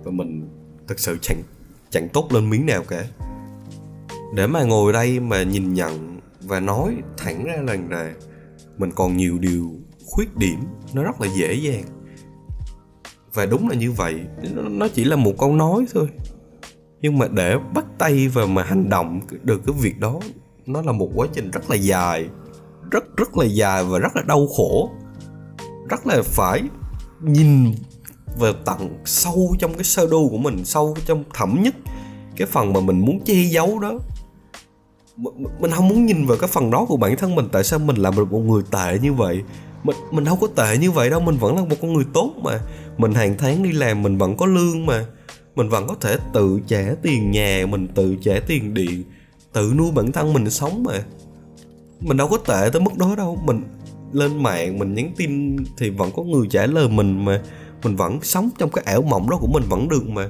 Và 0.04 0.12
mình 0.12 0.50
thực 0.88 1.00
sự 1.00 1.18
chẳng 1.22 1.42
chẳng 1.90 2.10
tốt 2.10 2.34
lên 2.34 2.50
miếng 2.50 2.66
nào 2.66 2.84
cả. 2.84 3.06
Để 4.36 4.48
mà 4.48 4.64
ngồi 4.64 4.94
đây 4.94 5.20
mà 5.20 5.44
nhìn 5.44 5.74
nhận 5.74 6.20
và 6.42 6.60
nói 6.60 6.96
thẳng 7.18 7.44
ra 7.46 7.56
lần 7.56 7.90
là 7.90 8.14
mình 8.78 8.92
còn 8.96 9.18
nhiều 9.18 9.38
điều, 9.40 9.72
khuyết 10.06 10.38
điểm, 10.38 10.60
nó 10.94 11.04
rất 11.04 11.22
là 11.22 11.28
dễ 11.38 11.54
dàng 11.54 11.84
và 13.34 13.46
đúng 13.46 13.70
là 13.70 13.76
như 13.76 13.92
vậy, 13.92 14.16
nó 14.54 14.88
chỉ 14.88 15.04
là 15.04 15.16
một 15.16 15.34
câu 15.38 15.56
nói 15.56 15.86
thôi. 15.94 16.08
Nhưng 17.02 17.18
mà 17.18 17.28
để 17.28 17.58
bắt 17.74 17.86
tay 17.98 18.28
và 18.28 18.46
mà 18.46 18.64
hành 18.64 18.90
động 18.90 19.20
được 19.44 19.62
cái 19.66 19.76
việc 19.80 20.00
đó, 20.00 20.20
nó 20.66 20.82
là 20.82 20.92
một 20.92 21.10
quá 21.16 21.28
trình 21.34 21.52
rất 21.52 21.70
là 21.70 21.76
dài. 21.76 22.26
Rất 22.92 23.18
rất 23.18 23.38
là 23.38 23.46
dài 23.46 23.84
và 23.84 24.00
rất 24.00 24.16
là 24.16 24.22
đau 24.22 24.48
khổ. 24.48 24.90
Rất 25.90 26.08
là 26.08 26.22
phải 26.24 26.62
nhìn 27.22 27.74
về 28.40 28.54
tận 28.66 28.98
sâu 29.06 29.56
trong 29.60 29.74
cái 29.74 29.84
sơ 29.84 30.08
đồ 30.12 30.28
của 30.30 30.38
mình, 30.38 30.66
sâu 30.66 30.96
trong 31.06 31.24
thẳm 31.34 31.64
nhất 31.64 31.76
cái 32.38 32.48
phần 32.48 32.74
mà 32.74 32.80
mình 32.80 33.00
muốn 33.00 33.20
che 33.26 33.34
giấu 33.34 33.80
đó. 33.80 34.00
Mình 35.60 35.72
không 35.72 35.88
muốn 35.88 36.06
nhìn 36.06 36.26
vào 36.26 36.38
cái 36.38 36.48
phần 36.48 36.72
đó 36.72 36.86
của 36.86 36.98
bản 36.98 37.18
thân 37.18 37.36
mình, 37.36 37.48
tại 37.52 37.64
sao 37.64 37.80
mình 37.80 37.96
làm 37.96 38.16
được 38.16 38.32
một 38.32 38.40
người 38.40 38.64
tệ 38.72 39.00
như 39.02 39.14
vậy? 39.14 39.44
Mình 39.84 39.96
mình 40.12 40.24
đâu 40.24 40.38
có 40.42 40.48
tệ 40.56 40.78
như 40.78 40.92
vậy 40.92 41.10
đâu, 41.10 41.20
mình 41.20 41.38
vẫn 41.38 41.56
là 41.56 41.62
một 41.66 41.76
con 41.82 41.94
người 41.94 42.06
tốt 42.14 42.34
mà. 42.44 42.60
Mình 42.98 43.14
hàng 43.14 43.36
tháng 43.38 43.64
đi 43.64 43.72
làm 43.72 44.04
mình 44.04 44.18
vẫn 44.18 44.38
có 44.38 44.46
lương 44.46 44.86
mà. 44.86 45.06
Mình 45.56 45.70
vẫn 45.70 45.88
có 45.88 45.96
thể 46.02 46.18
tự 46.34 46.60
trả 46.68 46.96
tiền 47.02 47.32
nhà, 47.32 47.66
mình 47.70 47.88
tự 47.88 48.16
trả 48.22 48.40
tiền 48.48 48.74
điện, 48.74 49.04
tự 49.54 49.74
nuôi 49.78 49.92
bản 49.92 50.12
thân 50.12 50.34
mình 50.34 50.50
sống 50.50 50.84
mà. 50.84 51.04
Mình 52.00 52.18
đâu 52.18 52.28
có 52.28 52.38
tệ 52.38 52.70
tới 52.74 52.82
mức 52.82 52.98
đó 52.98 53.16
đâu. 53.18 53.40
Mình 53.46 53.64
lên 54.12 54.44
mạng 54.44 54.80
mình 54.80 54.94
nhắn 54.94 55.12
tin 55.18 55.58
thì 55.78 55.90
vẫn 55.90 56.12
có 56.16 56.24
người 56.24 56.48
trả 56.50 56.66
lời 56.66 56.90
mình 56.90 57.26
mà. 57.26 57.42
Mình 57.84 57.96
vẫn 57.96 58.20
sống 58.22 58.50
trong 58.58 58.70
cái 58.70 58.84
ảo 58.88 59.02
mộng 59.02 59.30
đó 59.30 59.38
của 59.42 59.48
mình 59.48 59.64
vẫn 59.70 59.90
được 59.90 60.10
mà. 60.10 60.30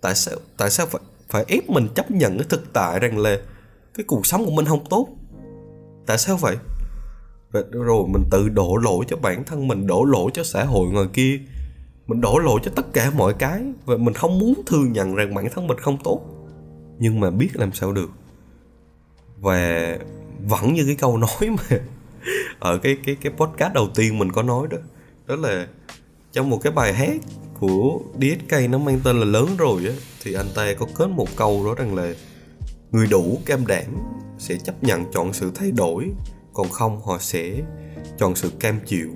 Tại 0.00 0.14
sao 0.14 0.34
tại 0.56 0.70
sao 0.70 0.86
phải 0.86 1.00
phải 1.28 1.44
ép 1.48 1.70
mình 1.70 1.88
chấp 1.94 2.10
nhận 2.10 2.38
cái 2.38 2.46
thực 2.48 2.72
tại 2.72 3.00
rằng 3.00 3.18
là 3.18 3.38
cái 3.94 4.04
cuộc 4.04 4.26
sống 4.26 4.44
của 4.44 4.50
mình 4.50 4.64
không 4.64 4.84
tốt? 4.90 5.08
Tại 6.06 6.18
sao 6.18 6.36
vậy? 6.36 6.56
Rồi 7.70 8.04
mình 8.08 8.22
tự 8.30 8.48
đổ 8.48 8.76
lỗi 8.76 9.04
cho 9.08 9.16
bản 9.16 9.44
thân 9.44 9.68
mình, 9.68 9.86
đổ 9.86 10.04
lỗi 10.04 10.30
cho 10.34 10.44
xã 10.44 10.64
hội 10.64 10.90
ngoài 10.90 11.06
kia. 11.12 11.38
Mình 12.06 12.20
đổ 12.20 12.38
lỗi 12.38 12.60
cho 12.62 12.70
tất 12.74 12.92
cả 12.92 13.10
mọi 13.16 13.34
cái 13.34 13.62
và 13.84 13.96
mình 13.96 14.14
không 14.14 14.38
muốn 14.38 14.54
thừa 14.66 14.84
nhận 14.90 15.14
rằng 15.14 15.34
bản 15.34 15.48
thân 15.54 15.66
mình 15.66 15.78
không 15.78 15.98
tốt. 16.04 16.20
Nhưng 16.98 17.20
mà 17.20 17.30
biết 17.30 17.48
làm 17.54 17.72
sao 17.72 17.92
được. 17.92 18.10
Và 19.40 19.98
vẫn 20.48 20.74
như 20.74 20.84
cái 20.86 20.94
câu 20.94 21.18
nói 21.18 21.50
mà 21.50 21.78
ở 22.58 22.78
cái 22.78 22.96
cái 23.04 23.16
cái 23.20 23.32
podcast 23.36 23.74
đầu 23.74 23.88
tiên 23.94 24.18
mình 24.18 24.32
có 24.32 24.42
nói 24.42 24.66
đó 24.70 24.78
đó 25.26 25.36
là 25.36 25.66
trong 26.32 26.50
một 26.50 26.58
cái 26.62 26.72
bài 26.72 26.94
hát 26.94 27.16
của 27.60 28.00
DSK 28.14 28.70
nó 28.70 28.78
mang 28.78 29.00
tên 29.04 29.20
là 29.20 29.24
lớn 29.24 29.48
rồi 29.58 29.86
á, 29.86 29.92
thì 30.22 30.32
anh 30.32 30.46
ta 30.54 30.74
có 30.78 30.86
kết 30.94 31.06
một 31.06 31.28
câu 31.36 31.66
đó 31.66 31.74
rằng 31.74 31.94
là 31.94 32.14
người 32.92 33.06
đủ 33.06 33.38
cam 33.46 33.66
đảm 33.66 33.96
sẽ 34.38 34.56
chấp 34.64 34.84
nhận 34.84 35.12
chọn 35.12 35.32
sự 35.32 35.50
thay 35.54 35.70
đổi 35.70 36.10
còn 36.56 36.68
không 36.68 37.00
họ 37.02 37.18
sẽ 37.18 37.50
chọn 38.18 38.34
sự 38.34 38.50
cam 38.60 38.80
chịu 38.86 39.08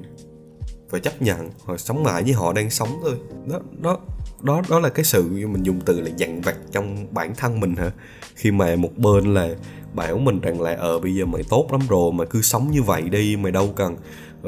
và 0.90 0.98
chấp 0.98 1.22
nhận 1.22 1.50
họ 1.64 1.76
sống 1.76 2.02
mãi 2.02 2.22
như 2.22 2.34
họ 2.34 2.52
đang 2.52 2.70
sống 2.70 2.88
thôi. 3.02 3.18
Đó 3.46 3.60
đó 3.80 3.98
đó 4.42 4.62
đó 4.70 4.80
là 4.80 4.88
cái 4.88 5.04
sự 5.04 5.28
mình 5.30 5.62
dùng 5.62 5.80
từ 5.80 6.00
là 6.00 6.10
dằn 6.16 6.40
vặt 6.40 6.56
trong 6.72 7.14
bản 7.14 7.34
thân 7.36 7.60
mình 7.60 7.76
hả? 7.76 7.90
Khi 8.34 8.50
mà 8.50 8.76
một 8.76 8.96
bên 8.96 9.34
là 9.34 9.48
bảo 9.94 10.18
mình 10.18 10.40
rằng 10.40 10.60
là 10.60 10.76
ờ 10.78 10.98
bây 10.98 11.14
giờ 11.14 11.24
mày 11.24 11.42
tốt 11.48 11.68
lắm 11.72 11.80
rồi 11.88 12.12
mà 12.12 12.24
cứ 12.24 12.42
sống 12.42 12.70
như 12.70 12.82
vậy 12.82 13.02
đi 13.02 13.36
mày 13.36 13.52
đâu 13.52 13.68
cần 13.76 13.96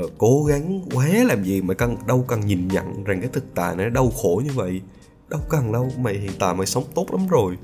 uh, 0.00 0.10
cố 0.18 0.44
gắng 0.44 0.82
quá 0.94 1.08
làm 1.26 1.44
gì 1.44 1.62
mà 1.62 1.74
cần 1.74 1.96
đâu 2.06 2.24
cần 2.28 2.40
nhìn 2.40 2.68
nhận 2.68 3.04
rằng 3.04 3.20
cái 3.20 3.30
thực 3.32 3.54
tại 3.54 3.76
nó 3.76 3.88
đau 3.88 4.10
khổ 4.10 4.42
như 4.44 4.50
vậy. 4.54 4.80
Đâu 5.28 5.40
cần 5.48 5.72
đâu 5.72 5.88
mày 5.98 6.14
hiện 6.14 6.32
tại 6.38 6.54
mày 6.54 6.66
sống 6.66 6.84
tốt 6.94 7.06
lắm 7.12 7.26
rồi. 7.28 7.56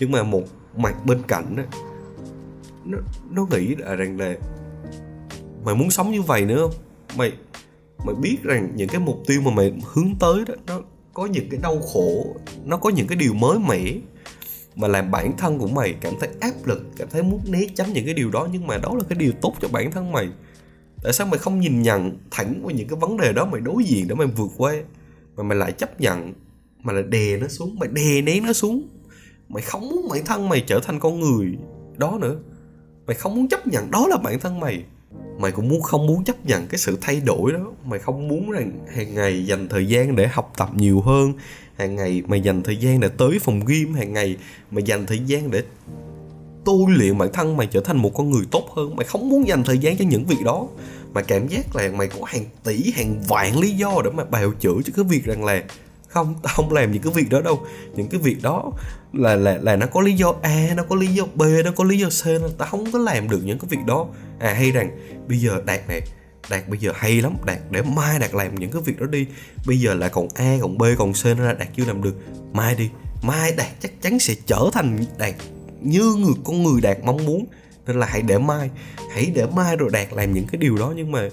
Nhưng 0.00 0.12
mà 0.12 0.22
một 0.22 0.42
mặt 0.76 1.06
bên 1.06 1.22
cạnh 1.28 1.56
á 1.56 1.64
nó 2.84 2.98
nó 3.30 3.46
nghĩ 3.50 3.74
là 3.74 3.94
rằng 3.94 4.20
là 4.20 4.34
mày 5.68 5.74
muốn 5.74 5.90
sống 5.90 6.12
như 6.12 6.22
vậy 6.22 6.44
nữa 6.44 6.58
không? 6.60 6.72
Mày 7.16 7.32
mày 8.06 8.14
biết 8.14 8.36
rằng 8.42 8.72
những 8.74 8.88
cái 8.88 9.00
mục 9.00 9.22
tiêu 9.26 9.40
mà 9.40 9.50
mày 9.50 9.72
hướng 9.92 10.14
tới 10.20 10.44
đó, 10.46 10.54
nó 10.66 10.80
có 11.14 11.26
những 11.26 11.48
cái 11.50 11.60
đau 11.62 11.80
khổ, 11.80 12.36
nó 12.64 12.76
có 12.76 12.90
những 12.90 13.06
cái 13.06 13.16
điều 13.16 13.34
mới 13.34 13.58
mẻ 13.58 13.94
mà 14.76 14.88
làm 14.88 15.10
bản 15.10 15.36
thân 15.36 15.58
của 15.58 15.66
mày 15.66 15.94
cảm 16.00 16.14
thấy 16.20 16.28
áp 16.40 16.52
lực, 16.64 16.82
cảm 16.96 17.08
thấy 17.10 17.22
muốn 17.22 17.40
né 17.46 17.60
tránh 17.74 17.92
những 17.92 18.04
cái 18.04 18.14
điều 18.14 18.30
đó. 18.30 18.48
Nhưng 18.52 18.66
mà 18.66 18.78
đó 18.78 18.94
là 18.94 19.04
cái 19.08 19.18
điều 19.18 19.32
tốt 19.42 19.54
cho 19.60 19.68
bản 19.68 19.90
thân 19.90 20.12
mày. 20.12 20.28
Tại 21.02 21.12
sao 21.12 21.26
mày 21.26 21.38
không 21.38 21.60
nhìn 21.60 21.82
nhận 21.82 22.18
thẳng 22.30 22.60
vào 22.62 22.70
những 22.70 22.88
cái 22.88 22.98
vấn 23.00 23.16
đề 23.16 23.32
đó? 23.32 23.44
Mày 23.52 23.60
đối 23.60 23.84
diện 23.84 24.08
để 24.08 24.14
mày 24.14 24.26
vượt 24.26 24.50
qua, 24.56 24.74
mà 25.36 25.42
mày 25.42 25.58
lại 25.58 25.72
chấp 25.72 26.00
nhận, 26.00 26.32
mà 26.82 26.92
lại 26.92 27.02
đè 27.02 27.36
nó 27.36 27.48
xuống, 27.48 27.76
mày 27.78 27.88
đè 27.92 28.22
nén 28.22 28.46
nó 28.46 28.52
xuống. 28.52 28.88
Mày 29.48 29.62
không 29.62 29.88
muốn 29.88 30.08
bản 30.10 30.24
thân 30.24 30.48
mày 30.48 30.60
trở 30.60 30.80
thành 30.80 31.00
con 31.00 31.20
người 31.20 31.58
đó 31.96 32.18
nữa. 32.20 32.36
Mày 33.06 33.16
không 33.16 33.34
muốn 33.34 33.48
chấp 33.48 33.66
nhận 33.66 33.90
đó 33.90 34.06
là 34.08 34.16
bản 34.16 34.40
thân 34.40 34.60
mày 34.60 34.84
mày 35.38 35.52
cũng 35.52 35.68
muốn 35.68 35.82
không 35.82 36.06
muốn 36.06 36.24
chấp 36.24 36.46
nhận 36.46 36.66
cái 36.66 36.78
sự 36.78 36.98
thay 37.00 37.20
đổi 37.20 37.52
đó. 37.52 37.72
Mày 37.84 37.98
không 37.98 38.28
muốn 38.28 38.50
rằng 38.50 38.72
hàng 38.94 39.14
ngày 39.14 39.46
dành 39.46 39.68
thời 39.68 39.86
gian 39.86 40.16
để 40.16 40.26
học 40.26 40.52
tập 40.56 40.70
nhiều 40.74 41.00
hơn. 41.00 41.32
Hàng 41.76 41.96
ngày 41.96 42.22
mày 42.26 42.40
dành 42.40 42.62
thời 42.62 42.76
gian 42.76 43.00
để 43.00 43.08
tới 43.08 43.38
phòng 43.40 43.60
gym. 43.66 43.94
Hàng 43.94 44.12
ngày 44.12 44.36
mày 44.70 44.82
dành 44.82 45.06
thời 45.06 45.18
gian 45.18 45.50
để 45.50 45.62
tôi 46.64 46.78
luyện 46.88 47.18
bản 47.18 47.32
thân 47.32 47.56
mày 47.56 47.66
trở 47.66 47.80
thành 47.80 47.96
một 47.96 48.10
con 48.14 48.30
người 48.30 48.44
tốt 48.50 48.68
hơn. 48.76 48.96
Mày 48.96 49.06
không 49.06 49.28
muốn 49.28 49.48
dành 49.48 49.64
thời 49.64 49.78
gian 49.78 49.96
cho 49.96 50.04
những 50.08 50.24
việc 50.24 50.38
đó. 50.44 50.68
Mà 51.12 51.22
cảm 51.22 51.48
giác 51.48 51.76
là 51.76 51.90
mày 51.90 52.06
có 52.06 52.24
hàng 52.26 52.44
tỷ, 52.64 52.92
hàng 52.94 53.22
vạn 53.28 53.58
lý 53.58 53.70
do 53.70 54.02
để 54.04 54.10
mà 54.10 54.24
bào 54.24 54.52
chữa 54.60 54.76
cho 54.84 54.92
cái 54.96 55.04
việc 55.04 55.24
rằng 55.24 55.44
là 55.44 55.62
không 56.08 56.34
tao 56.42 56.54
không 56.54 56.72
làm 56.72 56.92
những 56.92 57.02
cái 57.02 57.12
việc 57.12 57.30
đó 57.30 57.40
đâu. 57.40 57.66
Những 57.94 58.08
cái 58.08 58.20
việc 58.20 58.36
đó 58.42 58.72
là 59.12 59.36
là 59.36 59.58
là 59.62 59.76
nó 59.76 59.86
có 59.86 60.00
lý 60.00 60.12
do 60.12 60.34
a, 60.42 60.68
nó 60.76 60.82
có 60.82 60.96
lý 60.96 61.06
do 61.06 61.24
b, 61.34 61.42
nó 61.64 61.70
có 61.70 61.84
lý 61.84 61.98
do 61.98 62.08
c 62.08 62.26
nên 62.26 62.50
tao 62.58 62.68
không 62.68 62.92
có 62.92 62.98
làm 62.98 63.30
được 63.30 63.40
những 63.44 63.58
cái 63.58 63.68
việc 63.68 63.84
đó. 63.86 64.06
À 64.38 64.54
hay 64.54 64.70
rằng 64.70 64.98
bây 65.28 65.38
giờ 65.38 65.62
đạt 65.66 65.88
này 65.88 66.02
đạt 66.50 66.68
bây 66.68 66.78
giờ 66.78 66.92
hay 66.94 67.20
lắm. 67.20 67.36
Đạt, 67.44 67.58
để 67.70 67.82
mai 67.82 68.18
đạt 68.18 68.34
làm 68.34 68.54
những 68.54 68.70
cái 68.70 68.82
việc 68.82 69.00
đó 69.00 69.06
đi. 69.06 69.26
Bây 69.66 69.80
giờ 69.80 69.94
là 69.94 70.08
còn 70.08 70.28
a, 70.34 70.56
còn 70.60 70.78
b, 70.78 70.82
còn 70.98 71.12
c 71.12 71.24
nên 71.24 71.38
là 71.38 71.52
đạt 71.52 71.68
chưa 71.76 71.84
làm 71.84 72.02
được. 72.02 72.14
Mai 72.52 72.74
đi. 72.74 72.90
Mai 73.22 73.52
đạt 73.56 73.68
chắc 73.80 74.02
chắn 74.02 74.18
sẽ 74.18 74.34
trở 74.46 74.70
thành 74.72 74.98
đạt 75.18 75.34
như 75.80 76.14
người, 76.18 76.34
con 76.44 76.62
người 76.62 76.80
đạt 76.80 76.98
mong 77.04 77.26
muốn. 77.26 77.46
Nên 77.86 78.00
là 78.00 78.06
hãy 78.06 78.22
để 78.22 78.38
mai. 78.38 78.70
Hãy 79.14 79.32
để 79.34 79.46
mai 79.56 79.76
rồi 79.76 79.90
đạt 79.92 80.12
làm 80.12 80.32
những 80.32 80.46
cái 80.46 80.58
điều 80.58 80.76
đó. 80.76 80.92
Nhưng 80.96 81.12
mà 81.12 81.28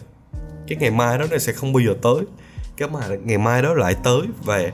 cái 0.67 0.77
ngày 0.77 0.91
mai 0.91 1.17
đó 1.17 1.25
nó 1.32 1.38
sẽ 1.38 1.53
không 1.53 1.74
bao 1.74 1.82
giờ 1.88 1.96
tới 2.01 2.25
cái 2.77 2.89
mà 2.89 3.00
ngày 3.24 3.38
mai 3.38 3.62
đó 3.62 3.74
lại 3.74 3.96
tới 4.03 4.22
và 4.44 4.72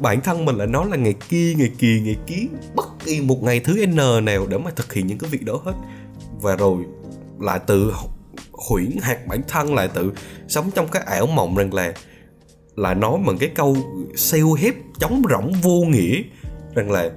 bản 0.00 0.20
thân 0.20 0.44
mình 0.44 0.56
lại 0.56 0.66
nói 0.66 0.86
là 0.90 0.96
ngày 0.96 1.14
kia, 1.28 1.54
ngày 1.58 1.70
kỳ, 1.78 2.00
ngày 2.00 2.16
kia 2.26 2.46
bất 2.74 2.86
kỳ 3.04 3.20
một 3.20 3.42
ngày 3.42 3.60
thứ 3.60 3.86
n 3.86 4.24
nào 4.24 4.46
để 4.46 4.58
mà 4.58 4.70
thực 4.76 4.92
hiện 4.92 5.06
những 5.06 5.18
cái 5.18 5.30
việc 5.30 5.44
đó 5.44 5.60
hết. 5.64 5.74
Và 6.40 6.56
rồi 6.56 6.84
lại 7.40 7.60
tự 7.66 7.92
huyễn 8.52 8.90
hạt 9.02 9.26
bản 9.26 9.40
thân, 9.48 9.74
lại 9.74 9.88
tự 9.88 10.12
sống 10.48 10.70
trong 10.74 10.88
cái 10.88 11.02
ảo 11.02 11.26
mộng 11.26 11.56
rằng 11.56 11.74
là 11.74 11.94
lại 12.76 12.94
nói 12.94 13.18
bằng 13.26 13.38
cái 13.38 13.48
câu 13.54 13.76
sale 14.14 14.42
hép 14.58 14.74
chống 14.98 15.22
rỗng 15.30 15.52
vô 15.62 15.80
nghĩa 15.80 16.22
rằng 16.74 16.90
là 16.90 17.10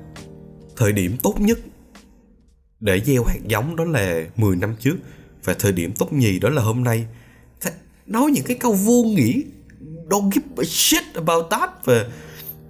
thời 0.77 0.91
điểm 0.91 1.17
tốt 1.23 1.35
nhất 1.39 1.59
để 2.79 3.01
gieo 3.05 3.23
hạt 3.23 3.39
giống 3.47 3.75
đó 3.75 3.85
là 3.85 4.23
10 4.35 4.55
năm 4.55 4.75
trước 4.79 4.95
và 5.43 5.55
thời 5.59 5.71
điểm 5.71 5.91
tốt 5.97 6.13
nhì 6.13 6.39
đó 6.39 6.49
là 6.49 6.61
hôm 6.61 6.83
nay. 6.83 7.05
Nói 8.05 8.31
những 8.31 8.45
cái 8.45 8.57
câu 8.57 8.73
vô 8.73 9.03
nghĩa 9.03 9.41
don't 10.09 10.31
give 10.31 10.47
a 10.57 10.63
shit 10.63 11.03
about 11.13 11.45
that. 11.51 11.85
Và 11.85 12.05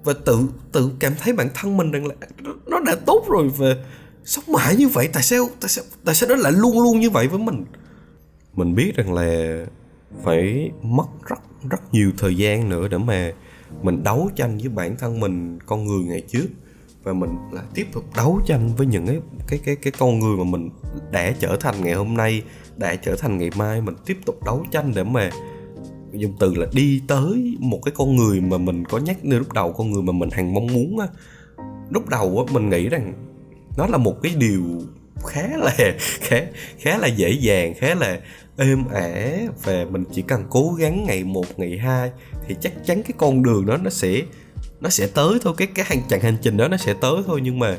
và 0.03 0.13
tự 0.25 0.39
tự 0.72 0.91
cảm 1.00 1.13
thấy 1.19 1.34
bản 1.34 1.50
thân 1.53 1.77
mình 1.77 1.91
rằng 1.91 2.08
là 2.08 2.15
nó 2.67 2.79
đã 2.79 2.96
tốt 3.05 3.25
rồi 3.29 3.50
và 3.58 3.75
sống 4.25 4.43
mãi 4.48 4.75
như 4.75 4.88
vậy. 4.88 5.10
Tại 5.13 5.24
sao 5.24 5.50
tại 5.60 5.69
sao 5.69 5.84
tại 6.05 6.15
sao 6.15 6.29
nó 6.29 6.36
lại 6.36 6.51
luôn 6.51 6.81
luôn 6.81 7.00
như 7.00 7.10
vậy 7.10 7.27
với 7.27 7.39
mình? 7.39 7.65
Mình 8.53 8.75
biết 8.75 8.96
rằng 8.96 9.13
là 9.13 9.60
phải 10.24 10.72
mất 10.81 11.08
rất 11.27 11.39
rất 11.69 11.93
nhiều 11.93 12.12
thời 12.17 12.36
gian 12.36 12.69
nữa 12.69 12.88
để 12.88 12.98
mà 12.98 13.31
mình 13.81 14.03
đấu 14.03 14.29
tranh 14.36 14.58
với 14.58 14.69
bản 14.69 14.98
thân 14.98 15.19
mình, 15.19 15.60
con 15.65 15.86
người 15.86 16.03
ngày 16.03 16.24
trước. 16.27 16.48
Và 17.03 17.13
mình 17.13 17.29
lại 17.51 17.63
tiếp 17.74 17.88
tục 17.93 18.03
đấu 18.15 18.41
tranh 18.46 18.75
với 18.77 18.88
những 18.88 19.05
cái 19.05 19.19
cái 19.48 19.60
cái 19.65 19.75
cái 19.75 19.93
con 20.00 20.19
người 20.19 20.38
mà 20.38 20.43
mình 20.43 20.69
đã 21.12 21.31
trở 21.39 21.58
thành 21.60 21.84
ngày 21.84 21.93
hôm 21.93 22.17
nay, 22.17 22.43
đã 22.77 22.96
trở 22.96 23.15
thành 23.15 23.38
ngày 23.38 23.50
mai. 23.55 23.81
Mình 23.81 23.96
tiếp 24.05 24.17
tục 24.25 24.43
đấu 24.46 24.65
tranh 24.72 24.91
để 24.96 25.03
mà 25.03 25.29
dùng 26.13 26.35
từ 26.39 26.55
là 26.55 26.65
đi 26.73 27.01
tới 27.07 27.57
một 27.59 27.79
cái 27.85 27.93
con 27.97 28.15
người 28.15 28.41
mà 28.41 28.57
mình 28.57 28.85
có 28.85 28.97
nhắc 28.97 29.25
nơi 29.25 29.39
lúc 29.39 29.53
đầu, 29.53 29.73
con 29.73 29.91
người 29.91 30.03
mà 30.03 30.13
mình 30.13 30.29
hằng 30.31 30.53
mong 30.53 30.67
muốn 30.67 30.99
á. 30.99 31.07
Lúc 31.89 32.09
đầu 32.09 32.45
á, 32.47 32.53
mình 32.53 32.69
nghĩ 32.69 32.89
rằng 32.89 33.13
nó 33.77 33.87
là 33.87 33.97
một 33.97 34.15
cái 34.23 34.33
điều 34.37 34.63
khá 35.27 35.47
là, 35.57 35.75
khá 35.97 36.41
khá 36.77 36.97
là 36.97 37.07
dễ 37.07 37.31
dàng, 37.31 37.73
khá 37.77 37.95
là 37.95 38.19
êm 38.57 38.87
ả 38.93 39.37
và 39.63 39.85
mình 39.89 40.03
chỉ 40.11 40.21
cần 40.21 40.43
cố 40.49 40.75
gắng 40.79 41.03
ngày 41.03 41.23
một, 41.23 41.59
ngày 41.59 41.77
hai 41.77 42.11
thì 42.47 42.55
chắc 42.61 42.85
chắn 42.85 43.03
cái 43.03 43.13
con 43.17 43.43
đường 43.43 43.65
đó 43.65 43.77
nó 43.77 43.89
sẽ 43.89 44.21
nó 44.81 44.89
sẽ 44.89 45.07
tới 45.07 45.39
thôi. 45.41 45.53
Cái 45.57 45.67
cái 45.75 45.85
hành, 45.89 45.99
chặng 46.07 46.21
hành 46.21 46.37
trình 46.41 46.57
đó 46.57 46.67
nó 46.67 46.77
sẽ 46.77 46.93
tới 46.93 47.15
thôi. 47.25 47.39
Nhưng 47.43 47.59
mà 47.59 47.77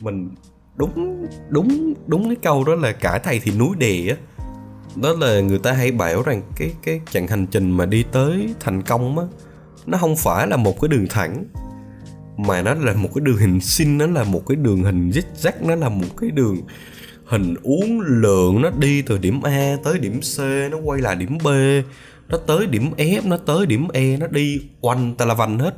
mình 0.00 0.30
đúng 0.76 1.26
đúng 1.48 1.94
đúng 2.06 2.28
cái 2.28 2.36
câu 2.42 2.64
đó 2.64 2.74
là 2.74 2.92
cả 2.92 3.18
thầy 3.18 3.40
thì 3.40 3.52
núi 3.58 3.76
đè 3.78 4.08
á 4.08 4.16
đó 4.96 5.12
là 5.20 5.40
người 5.40 5.58
ta 5.58 5.72
hay 5.72 5.92
bảo 5.92 6.22
rằng 6.22 6.42
cái 6.56 6.72
cái 6.82 7.00
chặng 7.10 7.26
hành 7.26 7.46
trình 7.46 7.70
mà 7.70 7.86
đi 7.86 8.04
tới 8.12 8.54
thành 8.60 8.82
công 8.82 9.18
á, 9.18 9.24
nó 9.86 9.98
không 9.98 10.16
phải 10.16 10.46
là 10.46 10.56
một 10.56 10.80
cái 10.80 10.88
đường 10.88 11.06
thẳng, 11.10 11.44
mà 12.38 12.62
nó 12.62 12.74
là 12.74 12.94
một 12.94 13.08
cái 13.14 13.24
đường 13.24 13.36
hình 13.36 13.60
sin 13.60 13.98
nó 13.98 14.06
là 14.06 14.24
một 14.24 14.42
cái 14.46 14.56
đường 14.56 14.82
hình 14.82 15.10
zigzag 15.10 15.52
nó 15.60 15.74
là 15.74 15.88
một 15.88 16.16
cái 16.20 16.30
đường 16.30 16.56
hình 17.24 17.54
uốn 17.62 18.00
lượn. 18.06 18.62
Nó 18.62 18.70
đi 18.78 19.02
từ 19.02 19.18
điểm 19.18 19.42
A 19.42 19.76
tới 19.84 19.98
điểm 19.98 20.20
C, 20.20 20.40
nó 20.70 20.78
quay 20.84 21.00
lại 21.00 21.16
điểm 21.16 21.38
B, 21.44 21.48
nó 22.28 22.38
tới 22.46 22.66
điểm 22.66 22.90
F, 22.96 23.28
nó 23.28 23.36
tới 23.36 23.66
điểm 23.66 23.88
E 23.92 24.16
nó 24.16 24.26
đi 24.26 24.62
quanh 24.80 25.14
ta 25.14 25.24
là 25.24 25.34
vành 25.34 25.58
hết. 25.58 25.74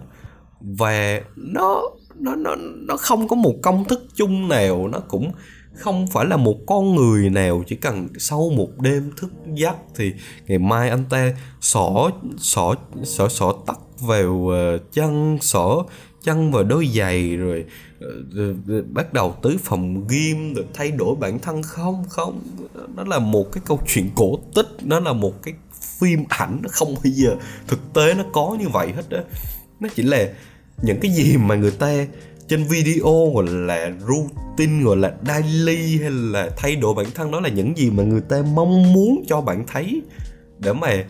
Và 0.61 1.21
nó 1.37 1.83
nó 2.19 2.35
nó 2.35 2.55
nó 2.59 2.97
không 2.97 3.29
có 3.29 3.37
một 3.37 3.55
công 3.63 3.85
thức 3.85 4.07
chung 4.15 4.49
nào, 4.49 4.89
nó 4.89 4.99
cũng 4.99 5.33
không 5.75 6.07
phải 6.07 6.27
là 6.27 6.37
một 6.37 6.57
con 6.67 6.95
người 6.95 7.31
nào 7.31 7.63
chỉ 7.67 7.77
cần 7.77 8.09
sau 8.19 8.51
một 8.57 8.69
đêm 8.81 9.11
thức 9.17 9.33
giấc 9.55 9.77
thì 9.97 10.13
ngày 10.47 10.59
mai 10.59 10.91
anh 10.91 11.05
ta 11.11 11.33
xỏ 11.61 12.11
xỏ 12.39 12.75
xỏ 13.05 13.29
xỏ 13.29 13.55
tắt 13.67 13.79
vào 14.01 14.49
ờ, 14.49 14.79
chân 14.93 15.39
xỏ 15.41 15.85
chân 16.23 16.53
vào 16.53 16.65
đôi 16.65 16.87
giày 16.87 17.37
rồi 17.37 17.65
uh, 18.05 18.87
bắt 18.91 19.13
đầu 19.13 19.35
tới 19.43 19.57
phòng 19.63 20.09
gym 20.09 20.55
rồi 20.55 20.65
thay 20.75 20.91
đổi 20.91 21.17
bản 21.17 21.39
thân. 21.39 21.63
Không 21.63 22.05
không 22.09 22.41
nó 22.95 23.05
là 23.05 23.19
một 23.19 23.53
cái 23.53 23.63
câu 23.67 23.81
chuyện 23.95 24.11
cổ 24.15 24.39
tích 24.55 24.69
nó 24.83 25.01
là 25.01 25.13
một 25.13 25.43
cái 25.43 25.55
phim 26.01 26.25
ảnh. 26.29 26.59
Nó 26.63 26.69
không 26.73 26.95
bao 26.95 27.13
giờ 27.13 27.37
thực 27.67 27.93
tế 27.95 28.15
nó 28.15 28.25
có 28.33 28.57
như 28.61 28.69
vậy 28.69 28.93
hết 28.93 29.09
đó 29.09 29.19
nó 29.81 29.89
chỉ 29.95 30.03
là 30.03 30.29
những 30.83 31.01
cái 31.01 31.11
gì 31.11 31.37
mà 31.37 31.55
người 31.55 31.71
ta 31.71 32.07
trên 32.49 32.65
video 32.65 33.33
gọi 33.35 33.47
là 33.47 33.93
routine, 34.09 34.85
gọi 34.85 34.97
là 34.97 35.13
daily 35.27 35.99
hay 35.99 36.11
là 36.11 36.51
thay 36.57 36.77
đổi 36.77 36.95
bản 36.95 37.07
thân, 37.15 37.31
đó 37.31 37.41
là 37.41 37.49
những 37.49 37.77
gì 37.77 37.91
mà 37.91 38.03
người 38.03 38.21
ta 38.21 38.43
mong 38.55 38.93
muốn 38.93 39.25
cho 39.29 39.41
bạn 39.41 39.65
thấy. 39.67 40.03
Để 40.59 40.73
mà 40.73 41.05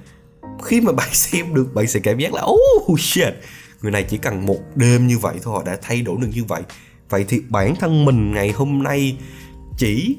khi 0.62 0.80
mà 0.80 0.92
bạn 0.96 1.08
xem 1.12 1.54
được, 1.54 1.74
bạn 1.74 1.86
sẽ 1.86 2.00
cảm 2.00 2.18
giác 2.18 2.34
là 2.34 2.42
oh 2.42 3.00
shit, 3.00 3.34
người 3.82 3.92
này 3.92 4.02
chỉ 4.08 4.16
cần 4.16 4.46
một 4.46 4.60
đêm 4.74 5.06
như 5.06 5.18
vậy 5.18 5.34
thôi, 5.42 5.54
họ 5.54 5.62
đã 5.62 5.78
thay 5.82 6.02
đổi 6.02 6.16
được 6.20 6.28
như 6.34 6.44
vậy. 6.44 6.62
Vậy 7.08 7.24
thì 7.28 7.40
bản 7.48 7.76
thân 7.76 8.04
mình 8.04 8.32
ngày 8.32 8.50
hôm 8.50 8.82
nay, 8.82 9.16
chỉ 9.76 10.16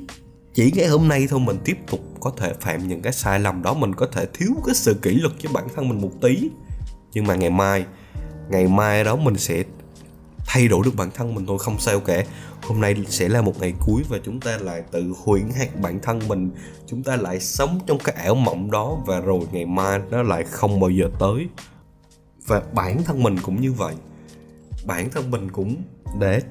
chỉ 0.53 0.71
ngày 0.75 0.87
hôm 0.87 1.07
nay 1.07 1.27
thôi, 1.29 1.39
mình 1.39 1.57
tiếp 1.65 1.77
tục 1.91 1.99
có 2.19 2.31
thể 2.37 2.53
phạm 2.61 2.87
những 2.87 3.01
cái 3.01 3.13
sai 3.13 3.39
lầm 3.39 3.63
đó, 3.63 3.73
mình 3.73 3.95
có 3.95 4.07
thể 4.07 4.25
thiếu 4.33 4.51
cái 4.65 4.75
sự 4.75 4.93
kỷ 5.01 5.11
luật 5.11 5.33
cho 5.39 5.49
bản 5.53 5.67
thân 5.75 5.89
mình 5.89 6.01
một 6.01 6.11
tí. 6.21 6.49
Nhưng 7.13 7.27
mà 7.27 7.35
ngày 7.35 7.49
mai 7.49 7.85
ngày 8.49 8.67
mai 8.67 9.03
đó 9.03 9.15
mình 9.15 9.37
sẽ 9.37 9.63
thay 10.45 10.67
đổi 10.67 10.81
được 10.85 10.95
bản 10.95 11.11
thân 11.13 11.35
mình 11.35 11.45
thôi, 11.45 11.57
không 11.59 11.79
sao 11.79 11.99
cả. 11.99 12.23
Hôm 12.61 12.81
nay 12.81 12.95
sẽ 13.07 13.29
là 13.29 13.41
một 13.41 13.59
ngày 13.59 13.73
cuối 13.85 14.03
và 14.09 14.17
chúng 14.25 14.39
ta 14.39 14.57
lại 14.57 14.83
tự 14.91 15.13
huyễn 15.23 15.49
hạt 15.49 15.81
bản 15.81 15.99
thân 16.01 16.27
mình. 16.27 16.51
Chúng 16.87 17.03
ta 17.03 17.15
lại 17.15 17.39
sống 17.39 17.79
trong 17.87 17.99
cái 17.99 18.15
ảo 18.15 18.35
mộng 18.35 18.71
đó 18.71 18.97
và 19.05 19.19
rồi 19.19 19.39
ngày 19.51 19.65
mai 19.65 19.99
nó 20.11 20.23
lại 20.23 20.43
không 20.43 20.79
bao 20.79 20.89
giờ 20.89 21.09
tới. 21.19 21.47
Và 22.47 22.61
bản 22.73 23.03
thân 23.03 23.23
mình 23.23 23.35
cũng 23.43 23.61
như 23.61 23.73
vậy. 23.73 23.95
Bản 24.85 25.09
thân 25.09 25.31
mình 25.31 25.51
cũng 25.51 25.75
để 26.19 26.41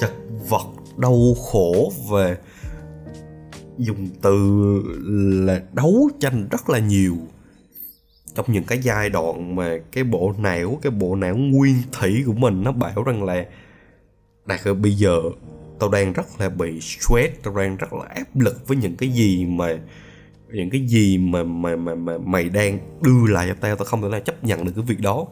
chật 0.00 0.12
vật, 0.48 0.66
đau 0.96 1.34
khổ 1.50 1.92
về 2.10 2.36
dùng 3.78 4.08
từ 4.22 4.36
là 5.46 5.62
đấu 5.72 6.10
tranh 6.20 6.48
rất 6.50 6.70
là 6.70 6.78
nhiều 6.78 7.16
trong 8.34 8.46
những 8.48 8.64
cái 8.64 8.78
giai 8.78 9.08
đoạn 9.10 9.56
mà 9.56 9.78
cái 9.92 10.04
bộ 10.04 10.34
não 10.38 10.78
cái 10.82 10.90
bộ 10.90 11.16
não 11.16 11.36
nguyên 11.36 11.76
thủy 11.92 12.22
của 12.26 12.32
mình 12.32 12.62
nó 12.62 12.72
bảo 12.72 13.02
rằng 13.02 13.24
là 13.24 13.44
đạt 14.46 14.60
ơi 14.64 14.74
bây 14.74 14.92
giờ 14.92 15.20
tao 15.80 15.90
đang 15.90 16.12
rất 16.12 16.26
là 16.38 16.48
bị 16.48 16.80
stress 16.80 17.34
tao 17.42 17.56
đang 17.56 17.76
rất 17.76 17.92
là 17.92 18.04
áp 18.08 18.36
lực 18.36 18.68
với 18.68 18.76
những 18.76 18.96
cái 18.96 19.08
gì 19.08 19.46
mà 19.46 19.78
những 20.52 20.70
cái 20.70 20.86
gì 20.86 21.18
mà 21.18 21.42
mà 21.42 21.76
mà, 21.76 21.94
mà 21.94 22.18
mày 22.18 22.48
đang 22.48 22.78
đưa 23.00 23.26
lại 23.26 23.48
cho 23.48 23.54
tao 23.60 23.76
tao 23.76 23.84
không 23.84 24.02
thể 24.02 24.08
nào 24.08 24.20
chấp 24.20 24.44
nhận 24.44 24.64
được 24.64 24.72
cái 24.76 24.84
việc 24.84 25.00
đó. 25.00 25.26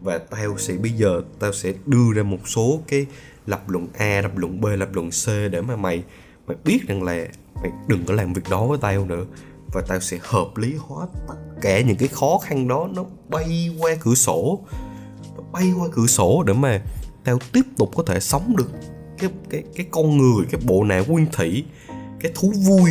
Và 0.00 0.18
tao 0.18 0.58
sẽ 0.58 0.74
bây 0.74 0.90
giờ 0.90 1.22
tao 1.38 1.52
sẽ 1.52 1.72
đưa 1.86 2.12
ra 2.14 2.22
một 2.22 2.48
số 2.48 2.80
cái 2.88 3.06
lập 3.46 3.70
luận 3.70 3.88
A 3.98 4.20
lập 4.20 4.36
luận 4.36 4.60
B 4.60 4.66
lập 4.66 4.88
luận 4.92 5.10
C 5.10 5.28
để 5.52 5.60
mà 5.60 5.76
mày 5.76 6.02
mày 6.46 6.56
biết 6.64 6.78
rằng 6.88 7.02
là 7.02 7.26
mày 7.54 7.70
đừng 7.88 8.04
có 8.04 8.14
làm 8.14 8.32
việc 8.32 8.42
đó 8.50 8.66
với 8.66 8.78
tao 8.80 9.06
nữa 9.06 9.24
và 9.76 9.82
tao 9.82 10.00
sẽ 10.00 10.18
hợp 10.22 10.56
lý 10.56 10.74
hóa 10.78 11.06
tất 11.28 11.34
cả 11.60 11.80
những 11.80 11.96
cái 11.96 12.08
khó 12.08 12.38
khăn 12.38 12.68
đó 12.68 12.88
nó 12.94 13.04
bay 13.28 13.70
qua 13.78 13.94
cửa 14.00 14.14
sổ. 14.14 14.60
Bay 15.52 15.72
qua 15.78 15.88
cửa 15.92 16.06
sổ 16.06 16.42
để 16.42 16.52
mà 16.52 16.82
tao 17.24 17.38
tiếp 17.52 17.62
tục 17.76 17.90
có 17.96 18.02
thể 18.02 18.20
sống 18.20 18.56
được 18.56 18.70
cái 19.18 19.30
cái 19.50 19.62
cái 19.76 19.86
con 19.90 20.18
người, 20.18 20.46
cái 20.50 20.60
bộ 20.64 20.84
não 20.84 21.04
nguyên 21.08 21.26
thủy, 21.32 21.64
cái 22.20 22.32
thú 22.34 22.52
vui 22.56 22.90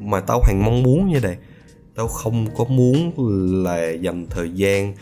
mà 0.00 0.20
tao 0.20 0.40
hằng 0.44 0.64
mong 0.64 0.82
muốn 0.82 1.12
như 1.12 1.20
này 1.20 1.36
tao 1.94 2.08
không 2.08 2.46
có 2.56 2.64
muốn 2.64 3.12
là 3.64 3.90
dành 3.90 4.26
thời 4.30 4.50
gian 4.54 4.94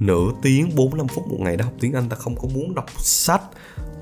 nửa 0.00 0.30
tiếng 0.42 0.70
45 0.76 1.08
phút 1.08 1.28
một 1.28 1.38
ngày 1.40 1.56
để 1.56 1.64
học 1.64 1.74
tiếng 1.80 1.92
Anh, 1.92 2.08
tao 2.08 2.18
không 2.18 2.36
có 2.36 2.48
muốn 2.54 2.74
đọc 2.74 2.90
sách 2.98 3.42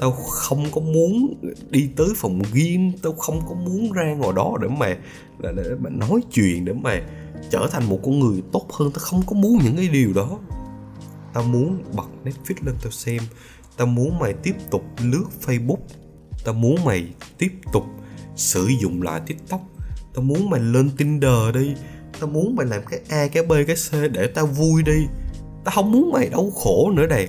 tao 0.01 0.11
không 0.13 0.65
có 0.73 0.81
muốn 0.81 1.35
đi 1.71 1.89
tới 1.97 2.09
phòng 2.17 2.43
gym 2.53 2.93
tao 3.03 3.13
không 3.13 3.41
có 3.49 3.55
muốn 3.55 3.93
ra 3.93 4.15
ngồi 4.15 4.33
đó 4.35 4.57
để 4.63 4.69
mà 4.69 4.97
để, 5.39 5.53
để 5.57 5.71
mà 5.81 5.91
nói 5.91 6.21
chuyện 6.33 6.65
để 6.65 6.73
mà 6.73 7.01
trở 7.51 7.69
thành 7.71 7.89
một 7.89 7.99
con 8.03 8.21
người 8.21 8.43
tốt 8.53 8.67
hơn. 8.73 8.91
Tao 8.91 9.01
không 9.01 9.23
có 9.27 9.37
muốn 9.37 9.59
những 9.65 9.77
cái 9.77 9.89
điều 9.89 10.13
đó. 10.13 10.39
Tao 11.35 11.43
muốn 11.43 11.83
bật 11.97 12.09
netflix 12.25 12.55
lên 12.67 12.75
tao 12.83 12.91
xem. 12.91 13.23
Tao 13.77 13.87
muốn 13.87 14.19
mày 14.19 14.33
tiếp 14.33 14.55
tục 14.71 14.83
lướt 15.03 15.25
facebook. 15.47 15.81
Tao 16.45 16.55
muốn 16.55 16.85
mày 16.85 17.07
tiếp 17.39 17.53
tục 17.73 17.85
sử 18.37 18.69
dụng 18.81 19.03
lại 19.03 19.21
tiktok. 19.27 19.61
Tao 20.15 20.23
muốn 20.23 20.51
mày 20.51 20.61
lên 20.61 20.91
tinder 20.97 21.55
đi. 21.55 21.75
Tao 22.21 22.31
muốn 22.31 22.57
mày 22.57 22.67
làm 22.67 22.83
cái 22.91 23.01
a 23.09 23.27
cái 23.29 23.43
b 23.43 23.53
cái 23.67 23.77
c 23.77 24.13
để 24.13 24.27
tao 24.27 24.47
vui 24.47 24.83
đi. 24.83 25.07
Tao 25.65 25.75
không 25.75 25.93
muốn 25.93 26.11
mày 26.13 26.29
đau 26.29 26.51
khổ 26.51 26.91
nữa 26.91 27.07
đây 27.07 27.29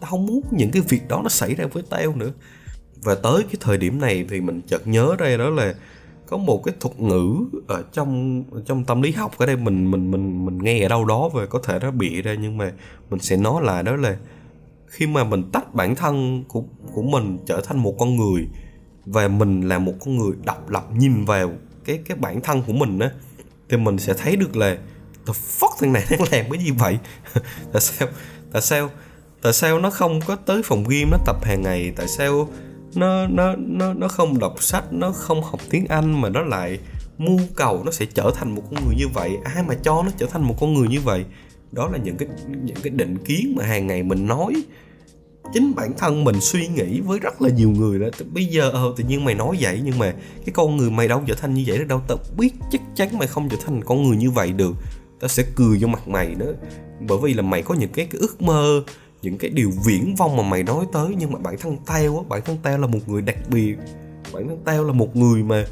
tao 0.00 0.10
không 0.10 0.26
muốn 0.26 0.42
những 0.50 0.70
cái 0.70 0.82
việc 0.88 1.08
đó 1.08 1.20
nó 1.22 1.28
xảy 1.28 1.54
ra 1.54 1.66
với 1.66 1.82
tao 1.90 2.16
nữa. 2.16 2.30
Và 3.02 3.14
tới 3.14 3.42
cái 3.42 3.54
thời 3.60 3.78
điểm 3.78 4.00
này 4.00 4.24
thì 4.30 4.40
mình 4.40 4.60
chợt 4.66 4.86
nhớ 4.86 5.16
ra 5.18 5.36
đó 5.36 5.50
là 5.50 5.74
có 6.26 6.36
một 6.36 6.62
cái 6.64 6.74
thuật 6.80 7.00
ngữ 7.00 7.34
ở 7.68 7.84
trong 7.92 8.42
trong 8.66 8.84
tâm 8.84 9.02
lý 9.02 9.12
học 9.12 9.38
ở 9.38 9.46
đây 9.46 9.56
mình 9.56 9.90
mình 9.90 10.10
mình 10.10 10.44
mình 10.44 10.58
nghe 10.58 10.82
ở 10.82 10.88
đâu 10.88 11.04
đó 11.04 11.28
và 11.28 11.46
có 11.46 11.60
thể 11.64 11.78
nó 11.82 11.90
bị 11.90 12.22
ra 12.22 12.34
nhưng 12.34 12.58
mà 12.58 12.72
mình 13.10 13.20
sẽ 13.20 13.36
nói 13.36 13.62
lại 13.64 13.82
đó 13.82 13.96
là 13.96 14.16
khi 14.86 15.06
mà 15.06 15.24
mình 15.24 15.50
tách 15.52 15.74
bản 15.74 15.94
thân 15.94 16.44
của 16.48 16.62
của 16.92 17.02
mình 17.02 17.38
trở 17.46 17.60
thành 17.60 17.78
một 17.78 17.94
con 17.98 18.16
người 18.16 18.46
và 19.06 19.28
mình 19.28 19.68
là 19.68 19.78
một 19.78 19.94
con 20.00 20.16
người 20.16 20.32
độc 20.44 20.70
lập 20.70 20.84
nhìn 20.92 21.24
vào 21.24 21.52
cái 21.84 21.98
cái 22.04 22.16
bản 22.16 22.40
thân 22.40 22.62
của 22.66 22.72
mình 22.72 22.98
á, 22.98 23.10
thì 23.68 23.76
mình 23.76 23.98
sẽ 23.98 24.14
thấy 24.14 24.36
được 24.36 24.56
là 24.56 24.76
the 25.26 25.32
fuck, 25.32 25.76
thằng 25.80 25.92
này 25.92 26.04
đang 26.10 26.20
làm 26.20 26.50
cái 26.50 26.64
gì 26.64 26.70
vậy? 26.70 26.98
Tại 27.72 27.80
sao 27.80 28.08
tại 28.52 28.62
sao 28.62 28.90
tại 29.42 29.52
sao 29.52 29.78
nó 29.78 29.90
không 29.90 30.20
có 30.26 30.36
tới 30.36 30.62
phòng 30.64 30.84
gym 30.88 31.10
nó 31.10 31.18
tập 31.26 31.36
hàng 31.42 31.62
ngày? 31.62 31.92
Tại 31.96 32.08
sao 32.08 32.48
nó 32.94 33.26
nó 33.26 33.56
nó 33.56 33.94
nó 33.94 34.08
không 34.08 34.38
đọc 34.38 34.62
sách 34.62 34.92
nó 34.92 35.12
không 35.12 35.42
học 35.42 35.60
tiếng 35.70 35.86
anh 35.86 36.20
mà 36.20 36.28
nó 36.28 36.42
lại 36.42 36.78
mưu 37.18 37.38
cầu 37.54 37.82
nó 37.84 37.92
sẽ 37.92 38.06
trở 38.06 38.30
thành 38.34 38.54
một 38.54 38.62
con 38.70 38.84
người 38.86 38.94
như 38.98 39.08
vậy? 39.08 39.30
Ai 39.44 39.62
mà 39.68 39.74
cho 39.74 40.02
nó 40.02 40.10
trở 40.18 40.26
thành 40.26 40.42
một 40.42 40.54
con 40.60 40.74
người 40.74 40.88
như 40.88 41.00
vậy? 41.00 41.24
Đó 41.72 41.88
là 41.92 41.98
những 41.98 42.16
cái 42.16 42.28
những 42.64 42.76
cái 42.82 42.90
định 42.90 43.18
kiến 43.18 43.54
mà 43.56 43.64
hàng 43.64 43.86
ngày 43.86 44.02
mình 44.02 44.26
nói. 44.26 44.54
Chính 45.52 45.74
bản 45.74 45.92
thân 45.98 46.24
mình 46.24 46.40
suy 46.40 46.68
nghĩ 46.68 47.00
với 47.00 47.18
rất 47.18 47.42
là 47.42 47.48
nhiều 47.48 47.70
người 47.70 47.98
đó. 47.98 48.06
Bây 48.32 48.46
giờ 48.46 48.70
ờ 48.70 48.92
tự 48.96 49.04
nhiên 49.04 49.24
mày 49.24 49.34
nói 49.34 49.56
vậy 49.60 49.80
nhưng 49.84 49.98
mà 49.98 50.14
cái 50.46 50.52
con 50.52 50.76
người 50.76 50.90
mày 50.90 51.08
đâu 51.08 51.22
trở 51.26 51.34
thành 51.34 51.54
như 51.54 51.64
vậy 51.66 51.78
được 51.78 51.88
đâu. 51.88 52.02
Tao 52.08 52.18
biết 52.38 52.54
chắc 52.70 52.80
chắn 52.94 53.18
mày 53.18 53.28
không 53.28 53.48
trở 53.48 53.56
thành 53.64 53.84
con 53.84 54.02
người 54.02 54.16
như 54.16 54.30
vậy 54.30 54.52
được. 54.52 54.74
Tao 55.20 55.28
sẽ 55.28 55.44
cười 55.56 55.78
vô 55.80 55.88
mặt 55.88 56.08
mày 56.08 56.34
nữa 56.34 56.54
bởi 57.08 57.18
vì 57.22 57.34
là 57.34 57.42
mày 57.42 57.62
có 57.62 57.74
những 57.74 57.92
cái, 57.92 58.06
cái 58.06 58.20
ước 58.20 58.42
mơ 58.42 58.82
những 59.22 59.38
cái 59.38 59.50
điều 59.50 59.72
viễn 59.84 60.14
vông 60.14 60.36
mà 60.36 60.42
mày 60.42 60.62
nói 60.62 60.86
tới, 60.92 61.14
nhưng 61.18 61.32
mà 61.32 61.38
bản 61.38 61.58
thân 61.58 61.76
tao 61.86 62.16
á, 62.18 62.22
bản 62.28 62.42
thân 62.44 62.56
tao 62.62 62.78
là 62.78 62.86
một 62.86 62.98
người 63.06 63.22
đặc 63.22 63.36
biệt. 63.48 63.76
Bản 64.32 64.48
thân 64.48 64.62
tao 64.64 64.84
là 64.84 64.92
một 64.92 65.16
người 65.16 65.42
mà 65.42 65.64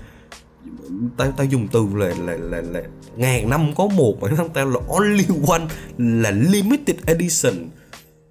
tao 1.17 1.33
tao 1.33 1.47
dùng 1.47 1.69
từ 1.73 1.87
là 1.95 2.15
là 2.19 2.37
là 2.37 2.61
là 2.61 2.83
ngàn 3.17 3.51
năm 3.51 3.75
có 3.77 3.87
một. 3.87 4.21
Bản 4.21 4.37
thân 4.37 4.49
tao 4.55 4.67
là 4.71 4.81
only 4.89 5.25
one, 5.49 5.67
là 5.99 6.31
limited 6.31 6.97
edition. 7.07 7.55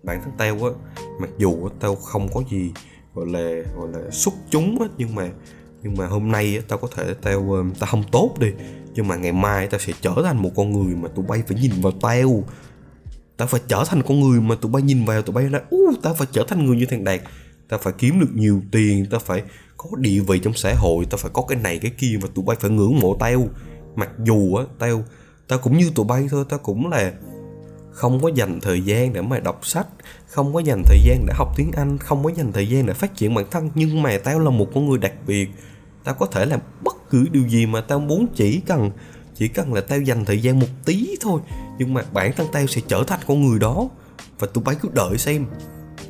Bản 0.03 0.21
thân 0.23 0.33
tao 0.37 0.55
á, 0.55 0.71
mặc 1.19 1.29
dù 1.37 1.69
tao 1.79 1.95
không 1.95 2.27
có 2.33 2.43
gì 2.49 2.71
gọi 3.13 3.25
là 3.27 3.49
gọi 3.77 3.87
là 3.93 4.11
xuất 4.11 4.33
chúng 4.49 4.81
á, 4.81 4.87
nhưng 4.97 5.15
mà 5.15 5.29
nhưng 5.83 5.97
mà 5.97 6.07
hôm 6.07 6.31
nay 6.31 6.61
tao 6.67 6.77
có 6.77 6.87
thể 6.95 7.13
tao 7.21 7.39
um, 7.39 7.73
tao 7.79 7.87
không 7.91 8.03
tốt 8.11 8.35
đi. 8.39 8.51
Nhưng 8.95 9.07
mà 9.07 9.15
ngày 9.15 9.31
mai 9.31 9.67
tao 9.67 9.79
sẽ 9.79 9.93
trở 10.01 10.11
thành 10.23 10.41
một 10.41 10.51
con 10.55 10.71
người 10.71 10.95
mà 10.95 11.09
tụi 11.15 11.25
bay 11.25 11.43
phải 11.47 11.57
nhìn 11.61 11.71
vào 11.81 11.91
tao 12.01 12.43
tao 13.37 13.47
phải 13.47 13.61
trở 13.67 13.83
thành 13.87 14.01
con 14.03 14.19
người 14.19 14.41
mà 14.41 14.55
tụi 14.55 14.71
bay 14.71 14.81
nhìn 14.81 15.05
vào, 15.05 15.21
tụi 15.21 15.33
bay 15.33 15.49
nói 15.49 15.61
u 15.69 15.93
tao 16.01 16.13
phải 16.13 16.27
trở 16.31 16.45
thành 16.47 16.65
người 16.65 16.77
như 16.77 16.85
thằng 16.85 17.03
đạt. 17.03 17.21
Tao 17.69 17.79
phải 17.79 17.93
kiếm 17.97 18.19
được 18.19 18.29
nhiều 18.33 18.61
tiền 18.71 19.05
tao 19.11 19.19
phải 19.19 19.43
có 19.77 19.89
địa 19.97 20.19
vị 20.19 20.39
trong 20.39 20.53
xã 20.53 20.73
hội 20.77 21.05
tao 21.09 21.17
phải 21.17 21.31
có 21.33 21.41
cái 21.47 21.57
này, 21.57 21.79
cái 21.79 21.91
kia 21.97 22.17
và 22.21 22.29
tụi 22.35 22.45
bay 22.45 22.57
phải 22.59 22.71
ngưỡng 22.71 22.99
mộ 22.99 23.15
tao. 23.19 23.47
Mặc 23.95 24.09
dù 24.23 24.55
á, 24.55 24.65
tao 24.79 25.03
tao 25.47 25.59
cũng 25.59 25.77
như 25.77 25.91
tụi 25.95 26.05
bay 26.05 26.27
thôi, 26.31 26.45
tao 26.49 26.59
cũng 26.59 26.87
là 26.89 27.13
không 27.91 28.21
có 28.21 28.31
dành 28.35 28.59
thời 28.61 28.81
gian 28.81 29.13
để 29.13 29.21
mà 29.21 29.39
đọc 29.39 29.59
sách, 29.63 29.87
không 30.27 30.53
có 30.53 30.59
dành 30.59 30.83
thời 30.85 30.99
gian 31.07 31.25
để 31.25 31.33
học 31.37 31.53
tiếng 31.55 31.71
anh, 31.71 31.97
không 31.97 32.23
có 32.23 32.31
dành 32.35 32.51
thời 32.51 32.69
gian 32.69 32.85
để 32.85 32.93
phát 32.93 33.15
triển 33.15 33.33
bản 33.33 33.45
thân, 33.51 33.69
nhưng 33.75 34.01
mà 34.01 34.17
tao 34.23 34.39
là 34.39 34.49
một 34.49 34.67
con 34.73 34.89
người 34.89 34.97
đặc 34.97 35.13
biệt. 35.27 35.49
Tao 36.03 36.15
có 36.15 36.25
thể 36.25 36.45
làm 36.45 36.59
bất 36.83 37.09
cứ 37.09 37.25
điều 37.31 37.47
gì 37.47 37.65
mà 37.65 37.81
tao 37.81 37.99
muốn, 37.99 38.27
chỉ 38.35 38.61
cần 38.65 38.91
chỉ 39.35 39.47
cần 39.47 39.73
là 39.73 39.81
tao 39.81 39.99
dành 39.99 40.25
thời 40.25 40.41
gian 40.41 40.59
một 40.59 40.67
tí 40.85 41.15
thôi 41.21 41.41
nhưng 41.77 41.93
mà 41.93 42.03
bản 42.13 42.31
thân 42.35 42.47
tao 42.51 42.67
sẽ 42.67 42.81
trở 42.87 43.03
thành 43.07 43.19
con 43.27 43.47
người 43.47 43.59
đó. 43.59 43.89
Và 44.39 44.47
tụi 44.53 44.63
bay 44.63 44.75
cứ 44.81 44.89
đợi 44.93 45.17
xem. 45.17 45.45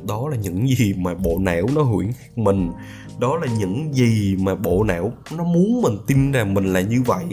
Đó 0.06 0.28
là 0.28 0.36
những 0.36 0.68
gì 0.68 0.94
mà 0.98 1.14
bộ 1.14 1.38
não 1.38 1.66
nó 1.74 1.82
huyễn 1.82 2.10
mình. 2.36 2.72
Đó 3.18 3.36
là 3.36 3.46
những 3.58 3.94
gì 3.94 4.36
mà 4.38 4.54
bộ 4.54 4.84
não 4.84 5.12
nó 5.36 5.44
muốn 5.44 5.82
mình 5.82 5.98
tin 6.06 6.32
rằng 6.32 6.54
mình 6.54 6.72
là 6.72 6.80
như 6.80 7.02
vậy. 7.02 7.24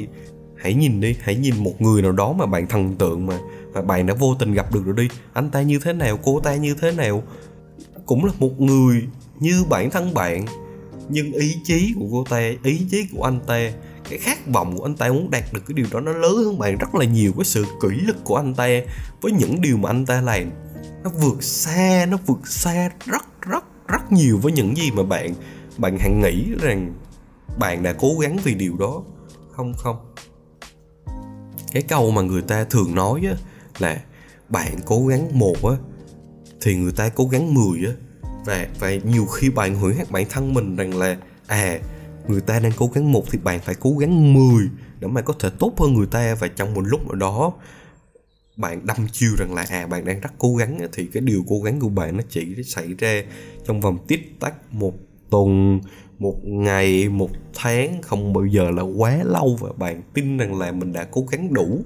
Hãy 0.57 0.73
nhìn 0.73 1.01
đi, 1.01 1.15
hãy 1.21 1.35
nhìn 1.35 1.63
một 1.63 1.81
người 1.81 2.01
nào 2.01 2.11
đó 2.11 2.33
mà 2.33 2.45
bạn 2.45 2.67
thần 2.67 2.95
tượng 2.95 3.25
mà 3.25 3.39
mà 3.73 3.81
bạn 3.81 4.05
đã 4.05 4.13
vô 4.13 4.35
tình 4.39 4.53
gặp 4.53 4.73
được 4.73 4.85
rồi 4.85 4.95
đi. 4.97 5.07
Anh 5.33 5.49
ta 5.49 5.61
như 5.61 5.79
thế 5.79 5.93
nào, 5.93 6.17
cô 6.23 6.39
ta 6.39 6.55
như 6.55 6.75
thế 6.81 6.91
nào? 6.91 7.23
Cũng 8.05 8.25
là 8.25 8.31
một 8.39 8.61
người 8.61 9.01
như 9.39 9.63
bản 9.69 9.91
thân 9.91 10.13
bạn. 10.13 10.45
Nhưng 11.09 11.31
ý 11.31 11.55
chí 11.63 11.93
của 11.99 12.05
cô 12.11 12.23
ta, 12.29 12.51
ý 12.63 12.81
chí 12.91 13.07
của 13.13 13.23
anh 13.23 13.39
ta 13.47 13.71
cái 14.09 14.19
khát 14.19 14.47
vọng 14.47 14.77
của 14.77 14.85
anh 14.85 14.95
ta 14.95 15.09
muốn 15.09 15.31
đạt 15.31 15.43
được 15.53 15.61
cái 15.67 15.73
điều 15.73 15.85
đó 15.91 15.99
nó 15.99 16.11
lớn 16.11 16.35
hơn 16.35 16.59
bạn 16.59 16.77
rất 16.77 16.95
là 16.95 17.05
nhiều 17.05 17.33
cái 17.37 17.45
sự 17.45 17.65
kỷ 17.81 17.89
lực 17.89 18.17
của 18.23 18.35
anh 18.35 18.53
ta 18.53 18.67
với 19.21 19.31
những 19.31 19.61
điều 19.61 19.77
mà 19.77 19.89
anh 19.89 20.05
ta 20.05 20.21
làm. 20.21 20.51
Nó 21.03 21.09
vượt 21.09 21.43
xa, 21.43 22.05
nó 22.09 22.17
vượt 22.25 22.47
xa 22.47 22.89
rất 23.05 23.25
rất 23.41 23.63
rất 23.87 24.11
nhiều 24.11 24.39
với 24.41 24.51
những 24.51 24.77
gì 24.77 24.91
mà 24.91 25.03
bạn 25.03 25.33
bạn 25.77 25.97
hẳn 25.99 26.21
nghĩ 26.21 26.53
rằng 26.61 26.93
bạn 27.59 27.83
đã 27.83 27.93
cố 27.93 28.09
gắng 28.21 28.37
vì 28.43 28.53
điều 28.53 28.77
đó. 28.77 29.03
Không 29.51 29.73
không. 29.73 30.13
Cái 31.71 31.83
câu 31.83 32.11
mà 32.11 32.21
người 32.21 32.41
ta 32.41 32.63
thường 32.63 32.95
nói 32.95 33.21
á, 33.27 33.33
là 33.79 34.01
bạn 34.49 34.75
cố 34.85 35.07
gắng 35.07 35.39
một 35.39 35.65
á, 35.65 35.75
thì 36.61 36.75
người 36.75 36.91
ta 36.91 37.09
cố 37.09 37.27
gắng 37.27 37.53
mười 37.53 37.79
á. 37.85 37.91
Và 38.45 38.67
và 38.79 38.91
nhiều 39.03 39.25
khi 39.25 39.49
bạn 39.49 39.75
hủy 39.75 39.95
hạt 39.95 40.11
bản 40.11 40.25
thân 40.29 40.53
mình 40.53 40.75
rằng 40.75 40.97
là 40.97 41.17
à 41.47 41.79
người 42.27 42.41
ta 42.41 42.59
đang 42.59 42.71
cố 42.75 42.87
gắng 42.93 43.11
một 43.11 43.23
thì 43.31 43.39
bạn 43.43 43.59
phải 43.59 43.75
cố 43.75 43.91
gắng 43.91 44.33
10 44.33 44.69
để 44.99 45.07
mà 45.07 45.21
có 45.21 45.33
thể 45.39 45.49
tốt 45.59 45.73
hơn 45.79 45.93
người 45.93 46.07
ta. 46.07 46.35
Và 46.39 46.47
trong 46.47 46.73
một 46.73 46.81
lúc 46.85 47.07
nào 47.07 47.15
đó, 47.15 47.53
bạn 48.57 48.85
đâm 48.85 49.07
chiêu 49.11 49.31
rằng 49.37 49.53
là 49.53 49.65
à 49.69 49.87
bạn 49.87 50.05
đang 50.05 50.19
rất 50.19 50.29
cố 50.37 50.55
gắng 50.55 50.79
thì 50.93 51.05
cái 51.05 51.21
điều 51.21 51.43
cố 51.47 51.61
gắng 51.61 51.79
của 51.79 51.89
bạn 51.89 52.17
nó 52.17 52.23
chỉ 52.29 52.63
xảy 52.63 52.93
ra 52.97 53.21
trong 53.65 53.81
vòng 53.81 53.97
tích 54.07 54.39
tắc 54.39 54.73
một 54.73 54.93
tuần, 55.29 55.79
một 56.19 56.35
ngày, 56.43 57.09
một 57.09 57.29
tháng, 57.55 58.01
không 58.01 58.33
bao 58.33 58.45
giờ 58.45 58.71
là 58.71 58.81
quá 58.81 59.19
lâu. 59.23 59.57
Và 59.59 59.69
bạn 59.77 60.01
tin 60.13 60.37
rằng 60.37 60.59
là 60.59 60.71
mình 60.71 60.93
đã 60.93 61.07
cố 61.11 61.25
gắng 61.31 61.53
đủ. 61.53 61.85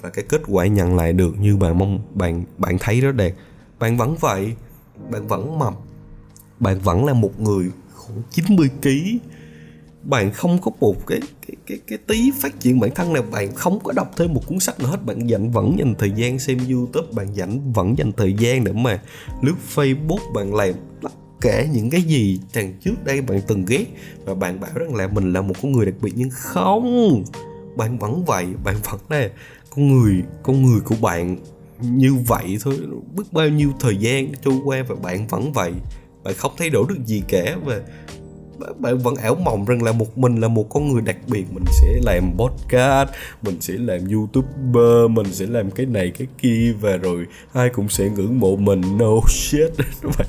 Và 0.00 0.10
cái 0.10 0.24
kết 0.28 0.42
quả 0.48 0.66
nhận 0.66 0.96
lại 0.96 1.12
được 1.12 1.38
như 1.40 1.56
bạn 1.56 1.78
mong, 1.78 2.02
bạn 2.14 2.44
bạn 2.58 2.76
thấy 2.80 3.00
đó 3.00 3.12
đẹp 3.12 3.34
bạn 3.78 3.96
vẫn 3.96 4.16
vậy, 4.20 4.52
bạn 5.10 5.26
vẫn 5.26 5.58
mập. 5.58 5.74
Bạn 6.60 6.80
vẫn 6.80 7.04
là 7.04 7.12
một 7.12 7.40
người 7.40 7.70
khoảng 7.94 8.22
90 8.30 8.70
kg 8.82 8.88
bạn 10.08 10.30
không 10.32 10.58
có 10.58 10.70
một 10.80 11.06
cái 11.06 11.20
cái 11.46 11.56
cái 11.66 11.78
cái 11.86 11.98
tí 11.98 12.30
phát 12.40 12.60
triển 12.60 12.80
bản 12.80 12.90
thân 12.94 13.12
nào 13.12 13.22
bạn 13.32 13.54
không 13.54 13.78
có 13.84 13.92
đọc 13.92 14.10
thêm 14.16 14.34
một 14.34 14.46
cuốn 14.46 14.60
sách 14.60 14.80
nào 14.80 14.90
hết. 14.90 15.04
Bạn 15.06 15.30
dành 15.30 15.50
vẫn 15.50 15.78
dành 15.78 15.94
thời 15.98 16.10
gian 16.10 16.38
xem 16.38 16.58
youtube, 16.70 17.08
bạn 17.12 17.26
dành, 17.34 17.72
vẫn 17.72 17.98
dành 17.98 18.12
thời 18.12 18.34
gian 18.38 18.64
để 18.64 18.72
mà 18.72 19.02
lướt 19.42 19.54
facebook, 19.74 20.32
bạn 20.34 20.54
làm 20.54 20.72
tất 21.02 21.12
cả 21.40 21.64
những 21.72 21.90
cái 21.90 22.02
gì 22.02 22.40
thằng 22.52 22.74
trước 22.84 23.04
đây 23.04 23.20
bạn 23.20 23.40
từng 23.46 23.64
ghét. 23.68 23.84
Và 24.24 24.34
bạn 24.34 24.60
bảo 24.60 24.70
rằng 24.74 24.94
là 24.94 25.08
mình 25.08 25.32
là 25.32 25.42
một 25.42 25.54
con 25.62 25.72
người 25.72 25.86
đặc 25.86 25.94
biệt, 26.00 26.12
nhưng 26.14 26.30
không, 26.30 27.24
bạn 27.76 27.98
vẫn 27.98 28.24
vậy, 28.24 28.46
bạn 28.64 28.76
vẫn 28.90 29.00
là 29.08 29.28
con 29.70 29.88
người 29.88 30.22
con 30.42 30.62
người 30.62 30.80
của 30.80 30.96
bạn 31.00 31.36
như 31.80 32.14
vậy 32.14 32.58
thôi. 32.60 32.78
Biết 33.16 33.24
bao 33.32 33.48
nhiêu 33.48 33.70
thời 33.80 33.96
gian 33.96 34.32
trôi 34.44 34.54
qua 34.64 34.84
và 34.88 34.94
bạn 34.94 35.26
vẫn 35.26 35.52
vậy, 35.52 35.72
bạn 36.24 36.34
không 36.34 36.52
thay 36.56 36.70
đổi 36.70 36.84
được 36.88 37.06
gì 37.06 37.22
cả. 37.28 37.56
Và 37.64 37.80
bạn 38.78 38.98
vẫn 38.98 39.14
ảo 39.14 39.34
mộng 39.34 39.64
rằng 39.64 39.82
là 39.82 39.92
một 39.92 40.18
mình 40.18 40.36
là 40.36 40.48
một 40.48 40.66
con 40.70 40.92
người 40.92 41.02
đặc 41.02 41.16
biệt. 41.26 41.44
Mình 41.52 41.64
sẽ 41.70 42.00
làm 42.02 42.32
podcast, 42.38 43.08
mình 43.42 43.60
sẽ 43.60 43.74
làm 43.78 44.00
youtuber, 44.08 45.10
mình 45.10 45.32
sẽ 45.32 45.46
làm 45.46 45.70
cái 45.70 45.86
này, 45.86 46.12
cái 46.18 46.28
kia 46.38 46.74
và 46.80 46.96
rồi 46.96 47.26
ai 47.52 47.68
cũng 47.68 47.88
sẽ 47.88 48.08
ngưỡng 48.08 48.40
mộ 48.40 48.56
mình. 48.56 48.80
No 48.98 49.20
shit. 49.28 49.70
Bạn 50.18 50.26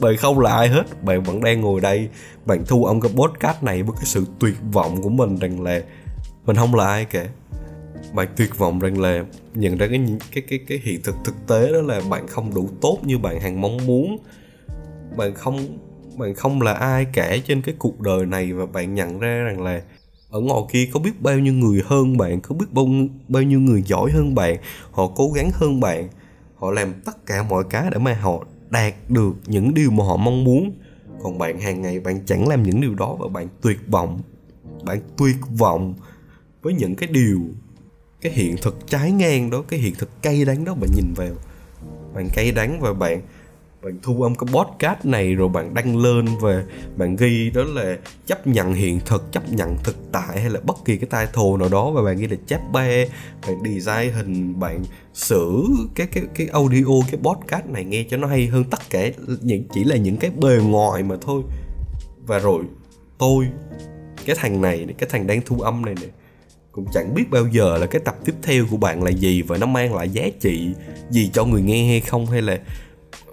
bạn 0.00 0.16
không 0.16 0.40
là 0.40 0.56
ai 0.56 0.68
hết. 0.68 1.04
Bạn 1.04 1.22
vẫn 1.22 1.40
đang 1.40 1.60
ngồi 1.60 1.80
đây. 1.80 2.08
Bạn 2.46 2.64
thu 2.66 2.84
ông 2.84 3.00
cái 3.00 3.12
podcast 3.14 3.62
này 3.62 3.82
với 3.82 3.96
cái 3.96 4.04
sự 4.04 4.24
tuyệt 4.38 4.54
vọng 4.72 5.02
của 5.02 5.08
mình 5.08 5.36
rằng 5.36 5.62
là 5.62 5.80
mình 6.46 6.56
không 6.56 6.74
là 6.74 6.86
ai 6.86 7.04
cả. 7.04 7.26
Bạn 8.12 8.28
tuyệt 8.36 8.58
vọng 8.58 8.78
rằng 8.78 9.00
là 9.00 9.24
nhận 9.54 9.76
ra 9.76 9.86
cái 9.86 10.00
cái 10.32 10.42
cái 10.48 10.58
cái 10.68 10.80
hiện 10.82 11.00
thực 11.02 11.14
thực 11.24 11.34
tế 11.46 11.72
đó 11.72 11.80
là 11.80 12.00
bạn 12.10 12.26
không 12.26 12.54
đủ 12.54 12.68
tốt 12.80 12.98
như 13.02 13.18
bạn 13.18 13.40
hàng 13.40 13.60
mong 13.60 13.86
muốn. 13.86 14.18
Bạn 15.16 15.34
không 15.34 15.78
bạn 16.20 16.34
không 16.34 16.62
là 16.62 16.72
ai 16.72 17.04
cả 17.04 17.36
trên 17.46 17.62
cái 17.62 17.74
cuộc 17.78 18.00
đời 18.00 18.26
này 18.26 18.52
và 18.52 18.66
bạn 18.66 18.94
nhận 18.94 19.18
ra 19.18 19.42
rằng 19.42 19.62
là 19.62 19.82
ở 20.30 20.40
ngoài 20.40 20.62
kia 20.72 20.88
có 20.92 21.00
biết 21.00 21.22
bao 21.22 21.38
nhiêu 21.38 21.52
người 21.52 21.82
hơn 21.86 22.16
bạn, 22.16 22.40
có 22.40 22.54
biết 22.54 22.66
bao 22.72 22.86
bao 23.28 23.42
nhiêu 23.42 23.60
người 23.60 23.82
giỏi 23.82 24.10
hơn 24.10 24.34
bạn, 24.34 24.56
họ 24.90 25.06
cố 25.16 25.30
gắng 25.34 25.50
hơn 25.54 25.80
bạn, 25.80 26.08
họ 26.56 26.70
làm 26.70 26.92
tất 27.04 27.26
cả 27.26 27.42
mọi 27.42 27.64
cái 27.70 27.90
để 27.92 27.98
mà 27.98 28.14
họ 28.14 28.44
đạt 28.70 28.94
được 29.08 29.32
những 29.46 29.74
điều 29.74 29.90
mà 29.90 30.04
họ 30.04 30.16
mong 30.16 30.44
muốn. 30.44 30.72
Còn 31.22 31.38
bạn 31.38 31.60
hàng 31.60 31.82
ngày 31.82 32.00
bạn 32.00 32.20
chẳng 32.26 32.48
làm 32.48 32.62
những 32.62 32.80
điều 32.80 32.94
đó 32.94 33.16
và 33.20 33.28
bạn 33.28 33.48
tuyệt 33.62 33.78
vọng, 33.88 34.20
bạn 34.84 34.98
tuyệt 35.16 35.36
vọng 35.58 35.94
với 36.62 36.74
những 36.74 36.94
cái 36.94 37.08
điều, 37.12 37.40
cái 38.20 38.32
hiện 38.32 38.56
thực 38.62 38.86
trái 38.86 39.12
ngang 39.12 39.50
đó, 39.50 39.62
cái 39.68 39.80
hiện 39.80 39.94
thực 39.98 40.22
cay 40.22 40.44
đắng 40.44 40.64
đó 40.64 40.74
bạn 40.74 40.90
nhìn 40.94 41.14
vào. 41.16 41.32
Bạn 42.14 42.28
cay 42.32 42.52
đắng 42.52 42.80
và 42.80 42.92
bạn 42.92 43.20
bạn 43.82 43.98
thu 44.02 44.22
âm 44.22 44.34
cái 44.34 44.46
podcast 44.52 45.04
này 45.04 45.34
rồi 45.34 45.48
bạn 45.48 45.74
đăng 45.74 45.96
lên 45.96 46.26
và 46.40 46.64
bạn 46.96 47.16
ghi 47.16 47.50
đó 47.54 47.62
là 47.64 47.96
chấp 48.26 48.46
nhận 48.46 48.74
hiện 48.74 49.00
thực, 49.06 49.32
chấp 49.32 49.52
nhận 49.52 49.76
thực 49.84 49.96
tại 50.12 50.40
hay 50.40 50.50
là 50.50 50.60
bất 50.60 50.76
kỳ 50.84 50.96
cái 50.96 51.26
title 51.26 51.56
nào 51.58 51.68
đó 51.68 51.90
và 51.90 52.02
bạn 52.02 52.16
ghi 52.16 52.26
là 52.26 52.36
chap 52.46 52.60
ba 52.72 52.88
bạn 53.46 53.56
design 53.64 54.12
hình, 54.12 54.60
bạn 54.60 54.84
sửa 55.14 55.62
cái 55.94 56.06
cái 56.06 56.24
cái 56.34 56.46
audio, 56.52 56.84
cái 57.10 57.20
podcast 57.22 57.66
này 57.66 57.84
nghe 57.84 58.04
cho 58.10 58.16
nó 58.16 58.28
hay 58.28 58.46
hơn 58.46 58.64
tất 58.64 58.80
cả 58.90 59.10
những, 59.40 59.64
chỉ 59.72 59.84
là 59.84 59.96
những 59.96 60.16
cái 60.16 60.30
bề 60.30 60.58
ngoài 60.62 61.02
mà 61.02 61.16
thôi. 61.20 61.42
Và 62.26 62.38
rồi 62.38 62.64
tôi, 63.18 63.48
cái 64.26 64.36
thằng 64.38 64.60
này 64.60 64.86
cái 64.98 65.08
thằng 65.12 65.26
đang 65.26 65.40
thu 65.46 65.60
âm 65.60 65.84
này 65.84 65.94
này 65.94 66.10
cũng 66.72 66.86
chẳng 66.92 67.14
biết 67.14 67.30
bao 67.30 67.46
giờ 67.52 67.78
là 67.78 67.86
cái 67.86 68.00
tập 68.04 68.16
tiếp 68.24 68.34
theo 68.42 68.64
của 68.70 68.76
bạn 68.76 69.02
là 69.02 69.10
gì 69.10 69.42
và 69.42 69.58
nó 69.58 69.66
mang 69.66 69.94
lại 69.94 70.08
giá 70.08 70.28
trị 70.40 70.74
gì 71.10 71.30
cho 71.32 71.44
người 71.44 71.62
nghe 71.62 71.88
hay 71.88 72.00
không 72.00 72.26
hay 72.26 72.42
là 72.42 72.58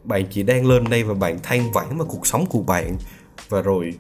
bạn 0.08 0.26
chỉ 0.32 0.44
đang 0.44 0.66
lên 0.66 0.84
đây 0.90 1.04
và 1.04 1.14
bạn 1.14 1.40
than 1.44 1.72
vãn 1.72 1.98
vào 1.98 2.08
cuộc 2.08 2.28
sống 2.28 2.46
của 2.46 2.62
bạn. 2.62 2.98
Và 3.50 3.62
rồi 3.62 3.94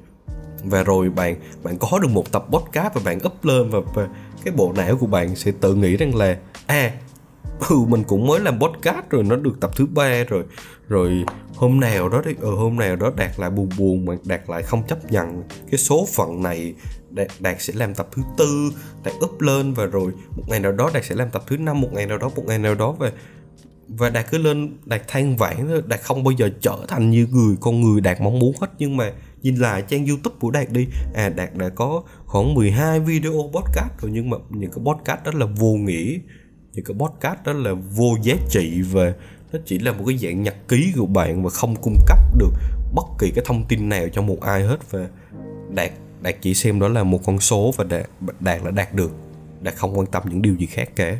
và 0.63 0.83
rồi 0.83 1.09
bạn 1.09 1.35
bạn 1.63 1.77
có 1.79 1.99
được 1.99 2.09
một 2.11 2.31
tập 2.31 2.45
podcast 2.49 2.93
và 2.93 3.01
bạn 3.05 3.19
up 3.25 3.45
lên 3.45 3.69
và, 3.69 3.79
và 3.93 4.07
cái 4.43 4.53
bộ 4.57 4.73
não 4.75 4.97
của 4.97 5.07
bạn 5.07 5.35
sẽ 5.35 5.51
tự 5.61 5.75
nghĩ 5.75 5.97
rằng 5.97 6.15
là 6.15 6.37
à 6.67 6.91
ừ 7.69 7.75
mình 7.87 8.03
cũng 8.03 8.27
mới 8.27 8.39
làm 8.39 8.59
podcast 8.59 9.09
rồi 9.09 9.23
nó 9.23 9.35
được 9.35 9.59
tập 9.61 9.71
thứ 9.75 9.85
ba 9.85 10.23
rồi. 10.23 10.43
Rồi 10.87 11.25
hôm 11.55 11.79
nào 11.79 12.09
đó 12.09 12.21
ừ, 12.41 12.55
hôm 12.55 12.75
nào 12.75 12.95
đó 12.95 13.11
đạt 13.15 13.39
lại 13.39 13.49
buồn 13.49 13.69
buồn 13.77 14.05
mà 14.05 14.13
đạt 14.23 14.41
lại 14.47 14.63
không 14.63 14.83
chấp 14.87 15.11
nhận 15.11 15.43
cái 15.71 15.77
số 15.77 16.07
phận 16.15 16.43
này 16.43 16.73
đạt, 17.09 17.27
đạt 17.39 17.61
sẽ 17.61 17.73
làm 17.75 17.95
tập 17.95 18.07
thứ 18.11 18.21
tư 18.37 18.71
đạt 19.03 19.13
up 19.25 19.41
lên 19.41 19.73
và 19.73 19.85
rồi 19.85 20.11
một 20.37 20.43
ngày 20.47 20.59
nào 20.59 20.71
đó 20.71 20.91
đạt 20.93 21.05
sẽ 21.05 21.15
làm 21.15 21.29
tập 21.29 21.43
thứ 21.47 21.57
năm 21.57 21.81
một 21.81 21.89
ngày 21.93 22.05
nào 22.05 22.17
đó 22.17 22.29
một 22.35 22.43
ngày 22.45 22.57
nào 22.57 22.75
đó. 22.75 22.91
Và 22.91 23.11
và 23.87 24.09
đạt 24.09 24.31
cứ 24.31 24.37
lên, 24.37 24.77
đạt 24.85 25.01
than 25.07 25.37
vãn, 25.37 25.81
đạt 25.87 26.01
không 26.01 26.23
bao 26.23 26.31
giờ 26.31 26.49
trở 26.61 26.77
thành 26.87 27.09
như 27.09 27.27
người, 27.31 27.55
con 27.61 27.81
người 27.81 28.01
đạt 28.01 28.21
mong 28.21 28.39
muốn 28.39 28.55
hết. 28.61 28.67
Nhưng 28.77 28.97
mà 28.97 29.11
nhìn 29.41 29.55
lại 29.55 29.81
trang 29.81 30.05
youtube 30.05 30.35
của 30.39 30.51
đạt 30.51 30.71
đi 30.71 30.87
à 31.13 31.29
đạt 31.29 31.55
đã 31.55 31.69
có 31.69 32.03
khoảng 32.25 32.53
12 32.53 32.99
video 32.99 33.31
podcast 33.31 34.01
rồi. 34.01 34.11
Nhưng 34.13 34.29
mà 34.29 34.37
những 34.49 34.71
cái 34.71 34.83
podcast 34.85 35.23
đó 35.25 35.31
là 35.35 35.45
vô 35.45 35.73
nghĩa. 35.73 36.17
Những 36.73 36.85
cái 36.85 36.95
podcast 36.99 37.39
đó 37.45 37.53
là 37.53 37.73
vô 37.73 38.17
giá 38.23 38.35
trị 38.49 38.81
và 38.81 39.13
nó 39.53 39.59
chỉ 39.65 39.79
là 39.79 39.91
một 39.91 40.03
cái 40.07 40.17
dạng 40.17 40.43
nhật 40.43 40.55
ký 40.67 40.93
của 40.97 41.05
bạn 41.05 41.43
và 41.43 41.49
không 41.49 41.75
cung 41.75 41.97
cấp 42.07 42.17
được 42.39 42.51
bất 42.95 43.05
kỳ 43.19 43.31
cái 43.35 43.43
thông 43.47 43.65
tin 43.65 43.89
nào 43.89 44.07
cho 44.13 44.21
một 44.21 44.41
ai 44.41 44.63
hết. 44.63 44.91
Và 44.91 45.07
đạt 45.69 45.91
đạt 46.21 46.35
chỉ 46.41 46.53
xem 46.53 46.79
đó 46.79 46.87
là 46.87 47.03
một 47.03 47.19
con 47.25 47.39
số 47.39 47.73
và 47.77 47.83
đạt 47.83 48.09
đạt 48.39 48.63
là 48.63 48.71
đạt 48.71 48.93
được. 48.93 49.11
Đạt 49.61 49.75
không 49.75 49.97
quan 49.97 50.07
tâm 50.07 50.23
những 50.25 50.41
điều 50.41 50.55
gì 50.55 50.65
khác 50.65 50.89
cả 50.95 51.19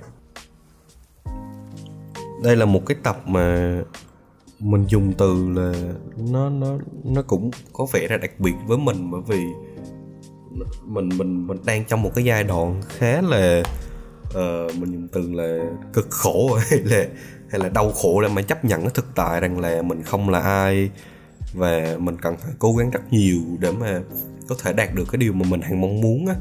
đây 2.43 2.56
là 2.56 2.65
một 2.65 2.86
cái 2.86 2.97
tập 3.04 3.21
mà 3.26 3.78
mình 4.60 4.86
dùng 4.88 5.13
từ 5.17 5.50
là 5.56 5.73
nó 6.32 6.50
nó 6.50 6.78
nó 7.04 7.21
cũng 7.21 7.52
có 7.73 7.88
vẻ 7.91 8.08
là 8.10 8.17
đặc 8.17 8.39
biệt 8.39 8.54
với 8.67 8.78
mình 8.78 9.12
bởi 9.12 9.21
vì 9.28 9.39
mình 10.86 11.10
mình 11.17 11.47
mình 11.47 11.58
đang 11.65 11.86
trong 11.86 12.02
một 12.02 12.12
cái 12.15 12.26
giai 12.26 12.43
đoạn 12.43 12.82
khá 12.88 13.21
là 13.21 13.63
uh, 14.28 14.76
mình 14.76 14.91
dùng 14.91 15.08
từ 15.12 15.32
là 15.32 15.65
cực 15.93 16.10
khổ 16.10 16.54
hay 16.69 16.80
là 16.80 17.06
hay 17.50 17.60
là 17.60 17.69
đau 17.69 17.91
khổ 17.91 18.21
để 18.21 18.28
mà 18.28 18.41
chấp 18.41 18.65
nhận 18.65 18.82
cái 18.82 18.91
thực 18.93 19.15
tại 19.15 19.41
rằng 19.41 19.60
là 19.60 19.82
mình 19.82 20.04
không 20.04 20.30
là 20.30 20.39
ai 20.39 20.89
và 21.54 21.95
mình 22.00 22.17
cần 22.21 22.38
phải 22.38 22.52
cố 22.60 22.76
gắng 22.76 22.89
rất 22.89 23.13
nhiều 23.13 23.39
để 23.60 23.71
mà 23.71 24.02
có 24.47 24.56
thể 24.63 24.73
đạt 24.73 24.95
được 24.95 25.06
cái 25.12 25.17
điều 25.17 25.34
mà 25.34 25.45
mình 25.50 25.62
hằng 25.62 25.82
mong 25.82 26.02
muốn 26.02 26.28
á. 26.28 26.36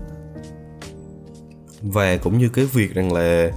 Và 1.83 2.17
cũng 2.17 2.39
như 2.39 2.49
cái 2.49 2.65
việc 2.65 2.95
rằng 2.95 3.13
là 3.13 3.51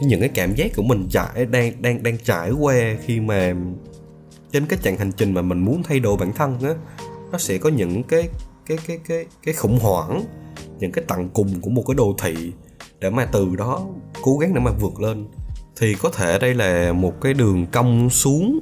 những 0.00 0.20
cái 0.20 0.28
cảm 0.28 0.54
giác 0.54 0.70
của 0.76 0.82
mình 0.82 1.06
trải, 1.10 1.46
đang 1.46 1.82
đang 1.82 2.02
đang 2.02 2.18
trải 2.18 2.50
qua 2.50 2.74
khi 3.04 3.20
mà 3.20 3.54
trên 4.52 4.66
cái 4.66 4.78
chặng 4.82 4.96
hành 4.96 5.12
trình 5.12 5.34
mà 5.34 5.42
mình 5.42 5.58
muốn 5.58 5.82
thay 5.82 6.00
đổi 6.00 6.16
bản 6.16 6.32
thân 6.32 6.60
á, 6.60 6.74
nó 7.32 7.38
sẽ 7.38 7.58
có 7.58 7.70
những 7.70 8.02
cái 8.02 8.28
cái 8.66 8.78
cái 8.86 8.98
cái 9.08 9.26
cái 9.42 9.54
khủng 9.54 9.78
hoảng, 9.78 10.24
những 10.78 10.92
cái 10.92 11.04
tận 11.08 11.28
cùng 11.28 11.60
của 11.60 11.70
một 11.70 11.84
cái 11.86 11.94
đồ 11.94 12.16
thị 12.22 12.52
để 13.00 13.10
mà 13.10 13.24
từ 13.24 13.56
đó 13.56 13.86
cố 14.22 14.38
gắng 14.38 14.54
để 14.54 14.60
mà 14.60 14.70
vượt 14.70 15.00
lên. 15.00 15.26
Thì 15.76 15.94
có 15.94 16.10
thể 16.10 16.38
đây 16.38 16.54
là 16.54 16.92
một 16.92 17.20
cái 17.20 17.34
đường 17.34 17.66
cong 17.66 18.10
xuống, 18.10 18.60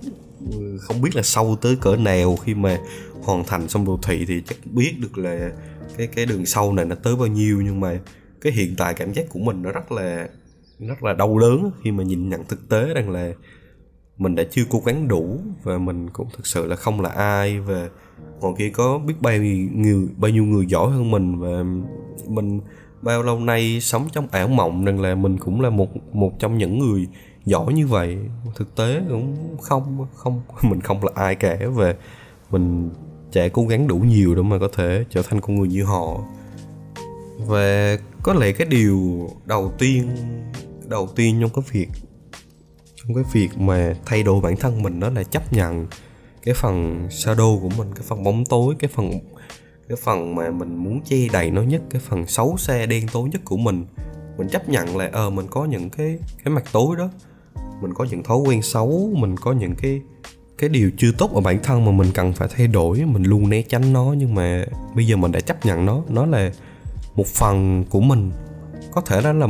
không 0.80 1.02
biết 1.02 1.16
là 1.16 1.22
sâu 1.22 1.56
tới 1.60 1.76
cỡ 1.80 1.96
nào 1.96 2.36
khi 2.36 2.54
mà 2.54 2.78
hoàn 3.22 3.44
thành 3.44 3.68
xong 3.68 3.84
đồ 3.84 3.98
thị 4.02 4.24
thì 4.28 4.42
chắc 4.46 4.56
biết 4.64 4.94
được 4.98 5.18
là 5.18 5.50
cái 5.96 6.06
cái 6.06 6.26
đường 6.26 6.46
sâu 6.46 6.72
này 6.72 6.84
nó 6.84 6.94
tới 6.94 7.16
bao 7.16 7.26
nhiêu, 7.26 7.60
nhưng 7.64 7.80
mà 7.80 7.98
cái 8.40 8.52
hiện 8.52 8.74
tại 8.76 8.94
cảm 8.94 9.12
giác 9.12 9.24
của 9.28 9.38
mình 9.38 9.62
nó 9.62 9.72
rất 9.72 9.92
là 9.92 10.28
rất 10.78 11.02
là 11.02 11.12
đau 11.12 11.38
đớn 11.38 11.70
khi 11.82 11.92
mà 11.92 12.04
nhìn 12.04 12.28
nhận 12.28 12.44
thực 12.44 12.68
tế 12.68 12.94
rằng 12.94 13.10
là 13.10 13.32
mình 14.18 14.34
đã 14.34 14.42
chưa 14.50 14.62
cố 14.70 14.82
gắng 14.86 15.08
đủ 15.08 15.40
và 15.62 15.78
mình 15.78 16.10
cũng 16.10 16.28
thực 16.36 16.46
sự 16.46 16.66
là 16.66 16.76
không 16.76 17.00
là 17.00 17.10
ai 17.10 17.60
và 17.60 17.88
ngoài 18.40 18.54
kia 18.58 18.70
có 18.70 18.98
biết 18.98 19.14
bao 19.20 19.36
nhiêu 19.36 19.68
người, 19.72 20.08
bao 20.16 20.30
nhiêu 20.30 20.44
người 20.44 20.66
giỏi 20.66 20.90
hơn 20.90 21.10
mình 21.10 21.38
và 21.38 21.64
mình 22.28 22.60
bao 23.02 23.22
lâu 23.22 23.40
nay 23.40 23.80
sống 23.80 24.08
trong 24.12 24.28
ảo 24.30 24.48
mộng 24.48 24.84
rằng 24.84 25.00
là 25.00 25.14
mình 25.14 25.38
cũng 25.38 25.60
là 25.60 25.70
một 25.70 26.14
một 26.14 26.32
trong 26.38 26.58
những 26.58 26.78
người 26.78 27.06
giỏi 27.44 27.72
như 27.72 27.86
vậy. 27.86 28.18
Thực 28.54 28.76
tế 28.76 29.00
cũng 29.08 29.56
không 29.60 30.06
không, 30.14 30.40
mình 30.62 30.80
không 30.80 31.04
là 31.04 31.12
ai 31.14 31.34
cả 31.34 31.58
và 31.74 31.94
mình 32.50 32.90
chả 33.32 33.48
cố 33.48 33.66
gắng 33.66 33.88
đủ 33.88 33.96
nhiều 33.96 34.34
để 34.34 34.42
mà 34.42 34.58
có 34.58 34.68
thể 34.76 35.04
trở 35.10 35.22
thành 35.22 35.40
con 35.40 35.56
người 35.56 35.68
như 35.68 35.84
họ 35.84 36.18
và 37.38 37.98
có 38.22 38.34
lẽ 38.34 38.52
cái 38.52 38.66
điều 38.66 39.28
đầu 39.44 39.72
tiên 39.78 40.08
đầu 40.84 41.08
tiên 41.16 41.38
trong 41.40 41.50
cái 41.54 41.64
việc, 41.72 41.88
trong 42.96 43.14
cái 43.14 43.24
việc 43.32 43.58
mà 43.58 43.94
thay 44.06 44.22
đổi 44.22 44.40
bản 44.40 44.56
thân 44.56 44.82
mình 44.82 45.00
đó 45.00 45.10
là 45.10 45.22
chấp 45.22 45.52
nhận 45.52 45.86
cái 46.42 46.54
phần 46.54 47.06
shadow 47.10 47.60
của 47.60 47.68
mình, 47.68 47.94
cái 47.94 48.04
phần 48.08 48.24
bóng 48.24 48.44
tối, 48.44 48.74
cái 48.78 48.90
phần 48.94 49.10
cái 49.88 49.96
phần 50.02 50.34
mà 50.34 50.50
mình 50.50 50.76
muốn 50.76 51.00
che 51.04 51.16
đầy 51.32 51.50
nó 51.50 51.62
nhất, 51.62 51.82
cái 51.90 52.00
phần 52.08 52.26
xấu 52.26 52.56
xa 52.56 52.86
đen 52.86 53.06
tối 53.12 53.28
nhất 53.32 53.40
của 53.44 53.56
mình. 53.56 53.86
Mình 54.38 54.48
chấp 54.48 54.68
nhận 54.68 54.96
là 54.96 55.10
ờ 55.12 55.30
mình 55.30 55.46
có 55.50 55.64
những 55.64 55.90
cái 55.90 56.18
cái 56.44 56.54
mặt 56.54 56.64
tối 56.72 56.96
đó. 56.96 57.10
Mình 57.82 57.94
có 57.94 58.06
những 58.10 58.22
thói 58.22 58.38
quen 58.38 58.62
xấu, 58.62 59.10
mình 59.16 59.36
có 59.36 59.52
những 59.52 59.74
cái 59.74 60.00
cái 60.58 60.68
điều 60.68 60.90
chưa 60.96 61.12
tốt 61.18 61.34
ở 61.34 61.40
bản 61.40 61.58
thân 61.62 61.84
mà 61.84 61.92
mình 61.92 62.10
cần 62.14 62.32
phải 62.32 62.48
thay 62.56 62.66
đổi, 62.66 63.04
mình 63.04 63.22
luôn 63.22 63.48
né 63.48 63.62
tránh 63.62 63.92
nó. 63.92 64.14
Nhưng 64.18 64.34
mà 64.34 64.64
bây 64.94 65.06
giờ 65.06 65.16
mình 65.16 65.32
đã 65.32 65.40
chấp 65.40 65.66
nhận 65.66 65.86
nó. 65.86 66.02
Nó 66.08 66.26
là 66.26 66.52
một 67.16 67.26
phần 67.26 67.84
của 67.90 68.00
mình. 68.00 68.30
Có 68.92 69.00
thể 69.00 69.22
đó 69.22 69.32
là 69.32 69.46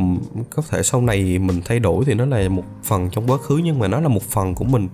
có 0.50 0.62
thể 0.68 0.82
sau 0.82 1.00
này 1.00 1.38
mình 1.38 1.60
thay 1.64 1.78
đổi 1.78 2.04
thì 2.04 2.14
nó 2.14 2.26
là 2.26 2.48
một 2.48 2.64
phần 2.84 3.08
trong 3.10 3.26
quá 3.26 3.38
khứ 3.38 3.60
nhưng 3.64 3.78
mà 3.78 3.88
nó 3.88 4.00
là 4.00 4.08
một 4.08 4.22
phần 4.22 4.54
của 4.54 4.64
mình. 4.64 4.88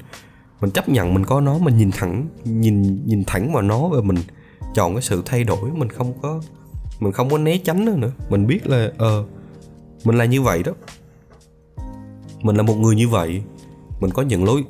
Mình 0.61 0.71
chấp 0.71 0.89
nhận 0.89 1.15
mình 1.15 1.27
có 1.27 1.41
nó 1.41 1.59
mình 1.59 1.77
nhìn 1.77 1.91
thẳng 1.91 2.27
nhìn 2.45 3.07
nhìn 3.07 3.25
thẳng 3.27 3.53
vào 3.53 3.63
nó 3.63 3.89
và 3.89 4.01
mình 4.01 4.17
chọn 4.75 4.95
cái 4.95 5.03
sự 5.03 5.23
thay 5.27 5.45
đổi. 5.45 5.71
Mình 5.71 5.89
không 5.89 6.13
có 6.23 6.41
mình 7.01 7.13
không 7.13 7.31
có 7.31 7.39
né 7.39 7.59
tránh 7.59 7.85
nữa 7.85 7.97
nữa. 7.97 8.13
Mình 8.31 8.47
biết 8.47 8.67
là 8.67 8.93
ờ 8.99 9.21
uh, 9.21 9.27
mình 10.07 10.17
là 10.17 10.25
như 10.25 10.43
vậy 10.43 10.63
đó. 10.63 10.73
Mình 12.43 12.57
là 12.57 12.63
một 12.63 12.75
người 12.75 12.97
như 12.97 13.09
vậy. 13.09 13.43
Mình 14.01 14.11
có 14.11 14.23
những 14.23 14.45
lối 14.45 14.65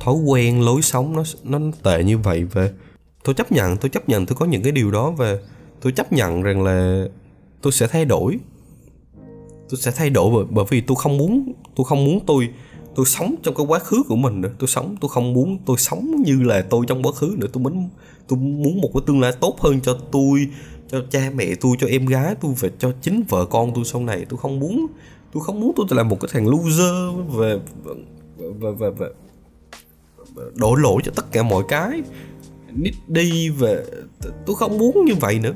thói 0.00 0.14
quen 0.14 0.60
lối 0.64 0.82
sống 0.82 1.16
nó 1.16 1.22
nó 1.44 1.58
tệ 1.82 2.04
như 2.04 2.18
vậy 2.18 2.44
về 2.44 2.70
tôi 3.24 3.34
chấp 3.34 3.52
nhận 3.52 3.76
tôi 3.76 3.90
chấp 3.90 4.08
nhận 4.08 4.26
tôi 4.26 4.36
có 4.36 4.46
những 4.46 4.62
cái 4.62 4.72
điều 4.72 4.90
đó 4.90 5.10
và 5.10 5.36
tôi 5.80 5.92
chấp 5.92 6.12
nhận 6.12 6.42
rằng 6.42 6.62
là 6.62 7.04
tôi 7.62 7.72
sẽ 7.72 7.86
thay 7.86 8.04
đổi. 8.04 8.38
Tôi 9.68 9.80
sẽ 9.80 9.90
thay 9.90 10.10
đổi 10.10 10.30
bởi, 10.34 10.44
bởi 10.50 10.64
vì 10.68 10.80
tôi 10.80 10.96
không 11.00 11.16
muốn 11.16 11.52
tôi 11.76 11.84
không 11.84 12.04
muốn 12.04 12.20
tôi 12.26 12.48
tôi 12.94 13.06
sống 13.06 13.34
trong 13.42 13.54
cái 13.54 13.66
quá 13.66 13.78
khứ 13.78 14.02
của 14.08 14.16
mình 14.16 14.40
nữa. 14.40 14.50
Tôi 14.58 14.68
sống 14.68 14.96
tôi 15.00 15.08
không 15.08 15.32
muốn 15.32 15.58
tôi 15.66 15.76
sống 15.78 16.22
như 16.24 16.42
là 16.42 16.62
tôi 16.70 16.84
trong 16.88 17.02
quá 17.02 17.12
khứ 17.12 17.34
nữa. 17.38 17.46
Tôi 17.52 17.62
muốn 17.62 17.88
tôi 18.28 18.38
muốn 18.38 18.80
một 18.80 18.90
cái 18.94 19.02
tương 19.06 19.20
lai 19.20 19.32
tốt 19.40 19.56
hơn 19.60 19.80
cho 19.80 19.98
tôi 20.12 20.48
cho 20.88 21.02
cha 21.10 21.30
mẹ 21.34 21.46
tôi 21.60 21.76
cho 21.80 21.86
em 21.86 22.06
gái 22.06 22.34
tôi 22.40 22.54
và 22.60 22.68
cho 22.78 22.92
chính 23.02 23.22
vợ 23.28 23.46
con 23.50 23.72
tôi 23.74 23.84
sau 23.84 24.00
này. 24.00 24.26
Tôi 24.28 24.38
không 24.38 24.60
muốn 24.60 24.86
tôi 25.32 25.42
không 25.42 25.60
muốn 25.60 25.72
tôi 25.76 25.86
là 25.90 26.02
một 26.02 26.20
cái 26.20 26.28
thằng 26.32 26.48
loser 26.48 27.14
và 27.28 27.56
và 28.36 28.70
và, 28.70 28.90
và, 28.90 29.08
và 30.34 30.42
đổ 30.54 30.74
lỗi 30.74 31.02
cho 31.04 31.12
tất 31.14 31.32
cả 31.32 31.42
mọi 31.42 31.64
cái. 31.68 32.02
Đi 33.08 33.48
và 33.48 33.84
tôi 34.46 34.56
không 34.56 34.78
muốn 34.78 35.04
như 35.04 35.14
vậy 35.20 35.38
nữa. 35.38 35.54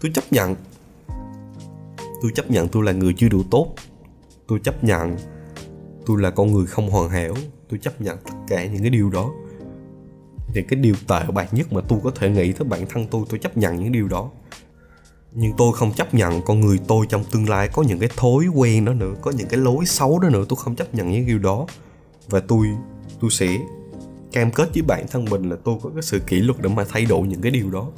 Tôi 0.00 0.10
chấp 0.14 0.32
nhận 0.32 0.54
tôi 2.22 2.30
chấp 2.34 2.50
nhận 2.50 2.68
tôi 2.68 2.84
là 2.84 2.92
người 2.92 3.14
chưa 3.16 3.28
đủ 3.28 3.42
tốt. 3.50 3.74
Tôi 4.46 4.60
chấp 4.64 4.84
nhận 4.84 5.16
tôi 6.06 6.22
là 6.22 6.30
con 6.30 6.52
người 6.52 6.66
không 6.66 6.90
hoàn 6.90 7.10
hảo. 7.10 7.34
Tôi 7.68 7.78
chấp 7.82 8.00
nhận 8.00 8.18
tất 8.24 8.32
cả 8.48 8.66
những 8.66 8.82
cái 8.82 8.90
điều 8.90 9.10
đó. 9.10 9.30
Những 10.54 10.66
cái 10.68 10.80
điều 10.80 10.94
tệ 11.08 11.22
bạc 11.34 11.54
nhất 11.54 11.72
mà 11.72 11.80
tôi 11.88 12.00
có 12.04 12.10
thể 12.10 12.30
nghĩ 12.30 12.52
tới 12.52 12.68
bản 12.68 12.86
thân 12.88 13.06
tôi 13.10 13.24
tôi 13.28 13.38
chấp 13.38 13.56
nhận 13.56 13.76
những 13.76 13.92
điều 13.92 14.08
đó. 14.08 14.30
Nhưng 15.32 15.52
tôi 15.56 15.72
không 15.72 15.92
chấp 15.92 16.14
nhận 16.14 16.42
con 16.42 16.60
người 16.60 16.78
tôi 16.88 17.06
trong 17.08 17.24
tương 17.24 17.48
lai 17.48 17.68
có 17.72 17.82
những 17.82 17.98
cái 17.98 18.08
thói 18.16 18.46
quen 18.46 18.84
đó 18.84 18.92
nữa, 18.92 19.14
có 19.22 19.30
những 19.30 19.48
cái 19.48 19.60
lối 19.60 19.86
xấu 19.86 20.18
đó 20.18 20.28
nữa. 20.28 20.44
Tôi 20.48 20.56
không 20.56 20.76
chấp 20.76 20.94
nhận 20.94 21.10
những 21.10 21.26
điều 21.26 21.38
đó. 21.38 21.66
Và 22.28 22.40
tôi 22.40 22.66
tôi 23.20 23.30
sẽ 23.30 23.58
cam 24.32 24.50
kết 24.50 24.68
với 24.74 24.82
bản 24.82 25.06
thân 25.10 25.24
mình 25.24 25.50
là 25.50 25.56
tôi 25.64 25.78
có 25.82 25.90
cái 25.94 26.02
sự 26.02 26.20
kỷ 26.26 26.40
luật 26.40 26.62
để 26.62 26.68
mà 26.68 26.84
thay 26.88 27.04
đổi 27.04 27.28
những 27.28 27.40
cái 27.40 27.52
điều 27.52 27.70
đó 27.70 27.88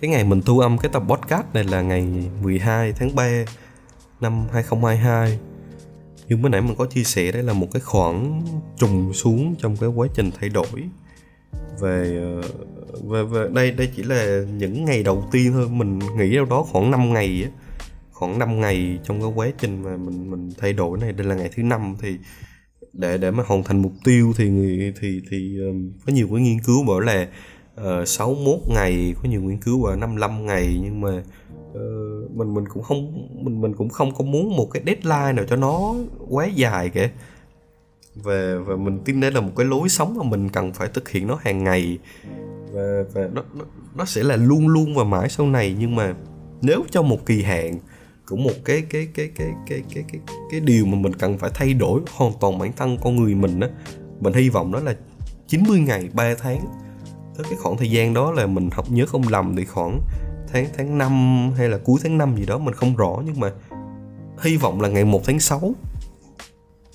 cái 0.00 0.10
ngày 0.10 0.24
mình 0.24 0.42
thu 0.42 0.58
âm 0.58 0.78
cái 0.78 0.90
tập 0.92 1.02
podcast 1.08 1.46
này 1.54 1.64
là 1.64 1.82
ngày 1.82 2.06
12 2.42 2.92
tháng 2.92 3.14
3 3.14 3.44
năm 4.20 4.46
2022 4.52 5.38
nhưng 6.28 6.42
mới 6.42 6.50
nãy 6.50 6.60
mình 6.60 6.74
có 6.78 6.86
chia 6.86 7.04
sẻ 7.04 7.32
đây 7.32 7.42
là 7.42 7.52
một 7.52 7.68
cái 7.72 7.80
khoảng 7.80 8.42
trùng 8.78 9.12
xuống 9.12 9.54
trong 9.58 9.76
cái 9.76 9.88
quá 9.88 10.08
trình 10.14 10.30
thay 10.40 10.48
đổi. 10.48 10.66
Về 11.80 12.16
ờ, 12.16 12.42
về, 13.08 13.24
về 13.24 13.48
đây 13.52 13.70
đây 13.70 13.88
chỉ 13.96 14.02
là 14.02 14.44
những 14.58 14.84
ngày 14.84 15.02
đầu 15.02 15.28
tiên 15.32 15.52
thôi. 15.52 15.68
Mình 15.68 15.98
nghĩ 16.18 16.36
đâu 16.36 16.44
đó 16.44 16.62
khoảng 16.62 16.90
5 16.90 17.12
ngày 17.12 17.44
á. 17.44 17.50
Khoảng 18.12 18.38
5 18.38 18.60
ngày 18.60 18.98
trong 19.04 19.20
cái 19.20 19.30
quá 19.34 19.48
trình 19.58 19.82
mà 19.82 19.96
mình 19.96 20.30
mình 20.30 20.50
thay 20.58 20.72
đổi 20.72 20.98
này. 20.98 21.12
Đây 21.12 21.26
là 21.26 21.34
ngày 21.34 21.50
thứ 21.56 21.62
năm 21.62 21.96
thì 22.00 22.16
để 22.92 23.18
để 23.18 23.30
mà 23.30 23.42
hoàn 23.46 23.62
thành 23.62 23.82
mục 23.82 23.92
tiêu 24.04 24.32
thì 24.36 24.50
thì 25.00 25.22
thì 25.30 25.58
ờ, 25.60 25.66
có 26.06 26.12
nhiều 26.12 26.28
cái 26.32 26.40
nghiên 26.40 26.58
cứu 26.60 26.84
bảo 26.84 27.00
là 27.00 27.28
Ờ, 27.76 28.00
uh, 28.02 28.08
61 28.08 28.58
ngày 28.68 29.14
có 29.22 29.28
nhiều 29.28 29.42
nghiên 29.42 29.58
cứu 29.58 29.82
vào 29.82 29.96
55 29.96 30.46
ngày 30.46 30.80
nhưng 30.82 31.00
mà 31.00 31.22
uh, 31.70 32.30
mình 32.36 32.54
mình 32.54 32.68
cũng 32.68 32.82
không 32.82 33.28
mình 33.44 33.60
mình 33.60 33.74
cũng 33.74 33.88
không 33.88 34.14
có 34.14 34.24
muốn 34.24 34.56
một 34.56 34.68
cái 34.72 34.82
deadline 34.86 35.32
nào 35.32 35.44
cho 35.48 35.56
nó 35.56 35.94
quá 36.28 36.46
dài 36.46 36.88
kìa 36.88 37.10
và 38.14 38.58
và 38.66 38.76
mình 38.76 38.98
tin 39.04 39.20
đây 39.20 39.32
là 39.32 39.40
một 39.40 39.52
cái 39.56 39.66
lối 39.66 39.88
sống 39.88 40.14
mà 40.18 40.22
mình 40.22 40.48
cần 40.48 40.72
phải 40.72 40.88
thực 40.88 41.08
hiện 41.08 41.26
nó 41.26 41.38
hàng 41.42 41.64
ngày. 41.64 41.98
Và 42.72 43.04
và 43.12 43.28
nó 43.32 43.42
nó, 43.54 43.64
nó 43.94 44.04
sẽ 44.04 44.22
là 44.22 44.36
luôn 44.36 44.68
luôn 44.68 44.94
và 44.94 45.04
mãi 45.04 45.28
sau 45.28 45.46
này. 45.46 45.76
Nhưng 45.78 45.96
mà 45.96 46.14
nếu 46.62 46.82
cho 46.90 47.02
một 47.02 47.26
kỳ 47.26 47.42
hạn 47.42 47.78
cũng 48.26 48.44
một 48.44 48.54
cái 48.64 48.82
cái 48.90 49.08
cái 49.14 49.30
cái 49.34 49.52
cái 49.66 49.82
cái 49.94 50.04
cái 50.12 50.20
cái 50.50 50.60
điều 50.60 50.86
mà 50.86 50.98
mình 50.98 51.14
cần 51.14 51.38
phải 51.38 51.50
thay 51.54 51.74
đổi 51.74 52.00
hoàn 52.10 52.32
toàn 52.40 52.58
bản 52.58 52.72
thân 52.72 52.98
con 53.02 53.16
người 53.16 53.34
mình 53.34 53.60
á 53.60 53.68
mình 54.20 54.32
hy 54.32 54.48
vọng 54.48 54.72
đó 54.72 54.80
là 54.80 54.96
90 55.48 55.78
ngày 55.78 56.08
3 56.12 56.34
tháng 56.34 56.60
tới 57.36 57.46
cái 57.50 57.58
khoảng 57.62 57.76
thời 57.76 57.90
gian 57.90 58.14
đó 58.14 58.32
là 58.32 58.46
mình 58.46 58.70
học 58.72 58.90
nhớ 58.90 59.06
không 59.06 59.28
lầm 59.28 59.56
thì 59.56 59.64
khoảng 59.64 60.00
tháng 60.52 60.66
tháng 60.76 60.98
5 60.98 61.52
hay 61.56 61.68
là 61.68 61.78
cuối 61.78 62.00
tháng 62.02 62.18
5 62.18 62.36
gì 62.36 62.46
đó 62.46 62.58
mình 62.58 62.74
không 62.74 62.96
rõ, 62.96 63.22
nhưng 63.24 63.40
mà 63.40 63.52
hy 64.42 64.56
vọng 64.56 64.80
là 64.80 64.88
ngày 64.88 65.04
1 65.04 65.20
tháng 65.24 65.40
6 65.40 65.74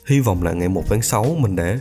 hy 0.06 0.20
vọng 0.20 0.44
là 0.44 0.52
ngày 0.52 0.70
1 0.70 0.84
tháng 0.90 1.02
6 1.02 1.26
mình 1.40 1.56
đã 1.56 1.80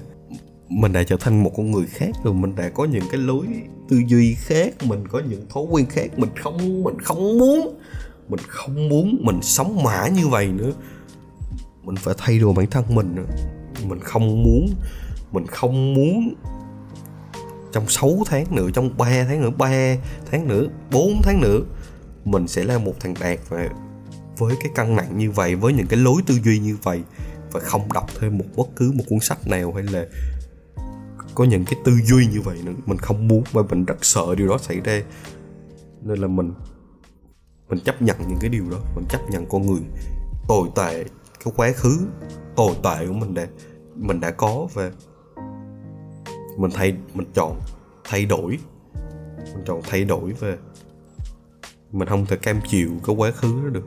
mình 0.69 0.93
đã 0.93 1.03
trở 1.03 1.17
thành 1.21 1.43
một 1.43 1.53
con 1.57 1.71
người 1.71 1.87
khác 1.87 2.11
rồi, 2.25 2.35
mình 2.35 2.57
đã 2.57 2.69
có 2.69 2.85
những 2.85 3.05
cái 3.11 3.21
lối 3.21 3.47
tư 3.89 4.03
duy 4.07 4.35
khác, 4.35 4.75
mình 4.85 5.09
có 5.09 5.23
những 5.29 5.47
thói 5.49 5.65
quen 5.71 5.87
khác, 5.87 6.07
mình 6.17 6.31
không 6.43 6.83
mình 6.83 6.99
không 7.01 7.39
muốn, 7.39 7.79
mình 8.29 8.41
không 8.49 8.89
muốn 8.89 9.19
mình 9.21 9.43
sống 9.43 9.83
mãi 9.83 10.11
như 10.11 10.29
vậy 10.29 10.47
nữa 10.47 10.73
mình 11.89 11.97
phải 11.97 12.15
thay 12.19 12.39
đổi 12.39 12.55
bản 12.55 12.67
thân 12.71 12.85
mình 12.95 13.15
nữa. 13.15 13.27
mình 13.89 14.01
không 14.01 14.43
muốn, 14.43 14.69
mình 15.33 15.47
không 15.47 15.95
muốn 15.95 16.35
trong 17.73 17.89
6 17.89 18.11
tháng 18.27 18.55
nữa, 18.57 18.69
trong 18.75 18.97
3 18.97 19.25
tháng 19.25 19.43
nữa 19.43 19.51
3 19.59 19.97
tháng 20.31 20.49
nữa 20.49 20.67
4 20.91 21.21
tháng 21.23 21.41
nữa, 21.41 21.61
mình 22.25 22.49
sẽ 22.49 22.65
là 22.65 22.79
một 22.79 22.95
thằng 23.01 23.15
đạt 23.21 23.39
và 23.49 23.69
với 24.39 24.55
cái 24.61 24.73
cân 24.75 24.97
nặng 24.97 25.19
như 25.19 25.31
vậy, 25.31 25.55
với 25.55 25.73
những 25.73 25.87
cái 25.87 25.99
lối 25.99 26.23
tư 26.27 26.39
duy 26.45 26.59
như 26.59 26.77
vậy 26.83 27.03
và 27.53 27.61
không 27.61 27.93
đọc 27.93 28.07
thêm 28.21 28.39
một 28.39 28.45
bất 28.57 28.69
cứ 28.77 28.93
một 28.95 29.05
cuốn 29.09 29.21
sách 29.21 29.49
nào 29.49 29.73
hay 29.73 29.83
là 29.83 30.07
có 31.35 31.45
những 31.45 31.65
cái 31.65 31.75
tư 31.85 31.93
duy 32.05 32.27
như 32.27 32.41
vậy 32.41 32.59
nữa, 32.65 32.73
mình 32.87 32.99
không 32.99 33.29
muốn 33.29 33.43
và 33.53 33.63
mình 33.71 33.85
rất 33.85 34.05
sợ 34.05 34.35
điều 34.37 34.49
đó 34.49 34.59
xảy 34.59 34.81
ra. 34.81 35.03
Nên 36.03 36.19
là 36.19 36.27
mình 36.27 36.53
mình 37.69 37.79
chấp 37.85 38.03
nhận 38.03 38.17
những 38.29 38.39
cái 38.41 38.51
điều 38.51 38.71
đó, 38.71 38.77
mình 38.95 39.05
chấp 39.09 39.21
nhận 39.31 39.47
con 39.47 39.67
người 39.67 39.81
tồi 40.49 40.69
tệ, 40.77 41.05
cái 41.45 41.53
quá 41.57 41.73
khứ 41.73 41.99
tồi 42.57 42.75
tệ 42.83 43.07
của 43.07 43.13
mình 43.13 43.35
đã 43.35 43.47
mình 43.95 44.21
đã 44.21 44.31
có 44.31 44.69
và 44.75 44.91
mình 46.59 46.71
thay, 46.75 46.95
mình 47.15 47.27
chọn 47.35 47.61
thay 48.05 48.25
đổi 48.25 48.59
mình 49.55 49.65
chọn 49.67 49.81
thay 49.83 50.05
đổi 50.05 50.33
về 50.33 50.57
mình 51.93 52.09
không 52.09 52.27
thể 52.27 52.37
cam 52.37 52.61
chịu 52.69 52.91
cái 53.07 53.17
quá 53.17 53.31
khứ 53.31 53.61
đó 53.65 53.69
được 53.69 53.87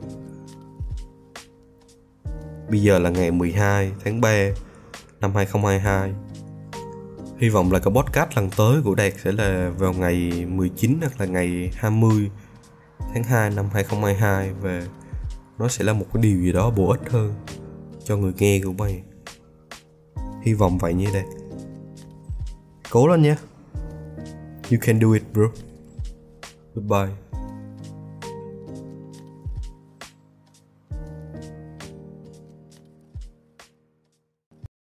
bây 2.70 2.82
giờ 2.82 2.98
là 2.98 3.10
ngày 3.10 3.30
12 3.30 3.92
tháng 4.04 4.20
3 4.20 4.30
năm 5.20 5.34
2022 5.34 6.12
Hy 7.38 7.48
vọng 7.48 7.72
là 7.72 7.78
cái 7.78 7.94
podcast 7.94 8.36
lần 8.36 8.50
tới 8.56 8.82
của 8.84 8.94
Đạt 8.94 9.12
sẽ 9.24 9.32
là 9.32 9.72
vào 9.78 9.92
ngày 9.92 10.46
19 10.48 10.98
hoặc 11.00 11.20
là 11.20 11.26
ngày 11.26 11.70
20 11.74 12.30
tháng 13.14 13.24
2 13.24 13.50
năm 13.50 13.68
2022 13.72 14.52
và 14.60 14.86
nó 15.58 15.68
sẽ 15.68 15.84
là 15.84 15.92
một 15.92 16.06
cái 16.12 16.22
điều 16.22 16.40
gì 16.40 16.52
đó 16.52 16.70
bổ 16.70 16.90
ích 16.90 17.10
hơn 17.10 17.34
cho 18.04 18.16
người 18.16 18.32
nghe 18.38 18.60
của 18.64 18.72
mày. 18.72 19.02
Hy 20.42 20.54
vọng 20.54 20.78
vậy 20.78 20.94
như 20.94 21.06
đây. 21.12 21.24
Cố 22.92 23.06
lên 23.06 23.22
nha. 23.22 23.36
You 24.70 24.78
can 24.80 25.00
do 25.00 25.12
it 25.12 25.22
bro. 25.34 25.48
Goodbye. 26.74 27.31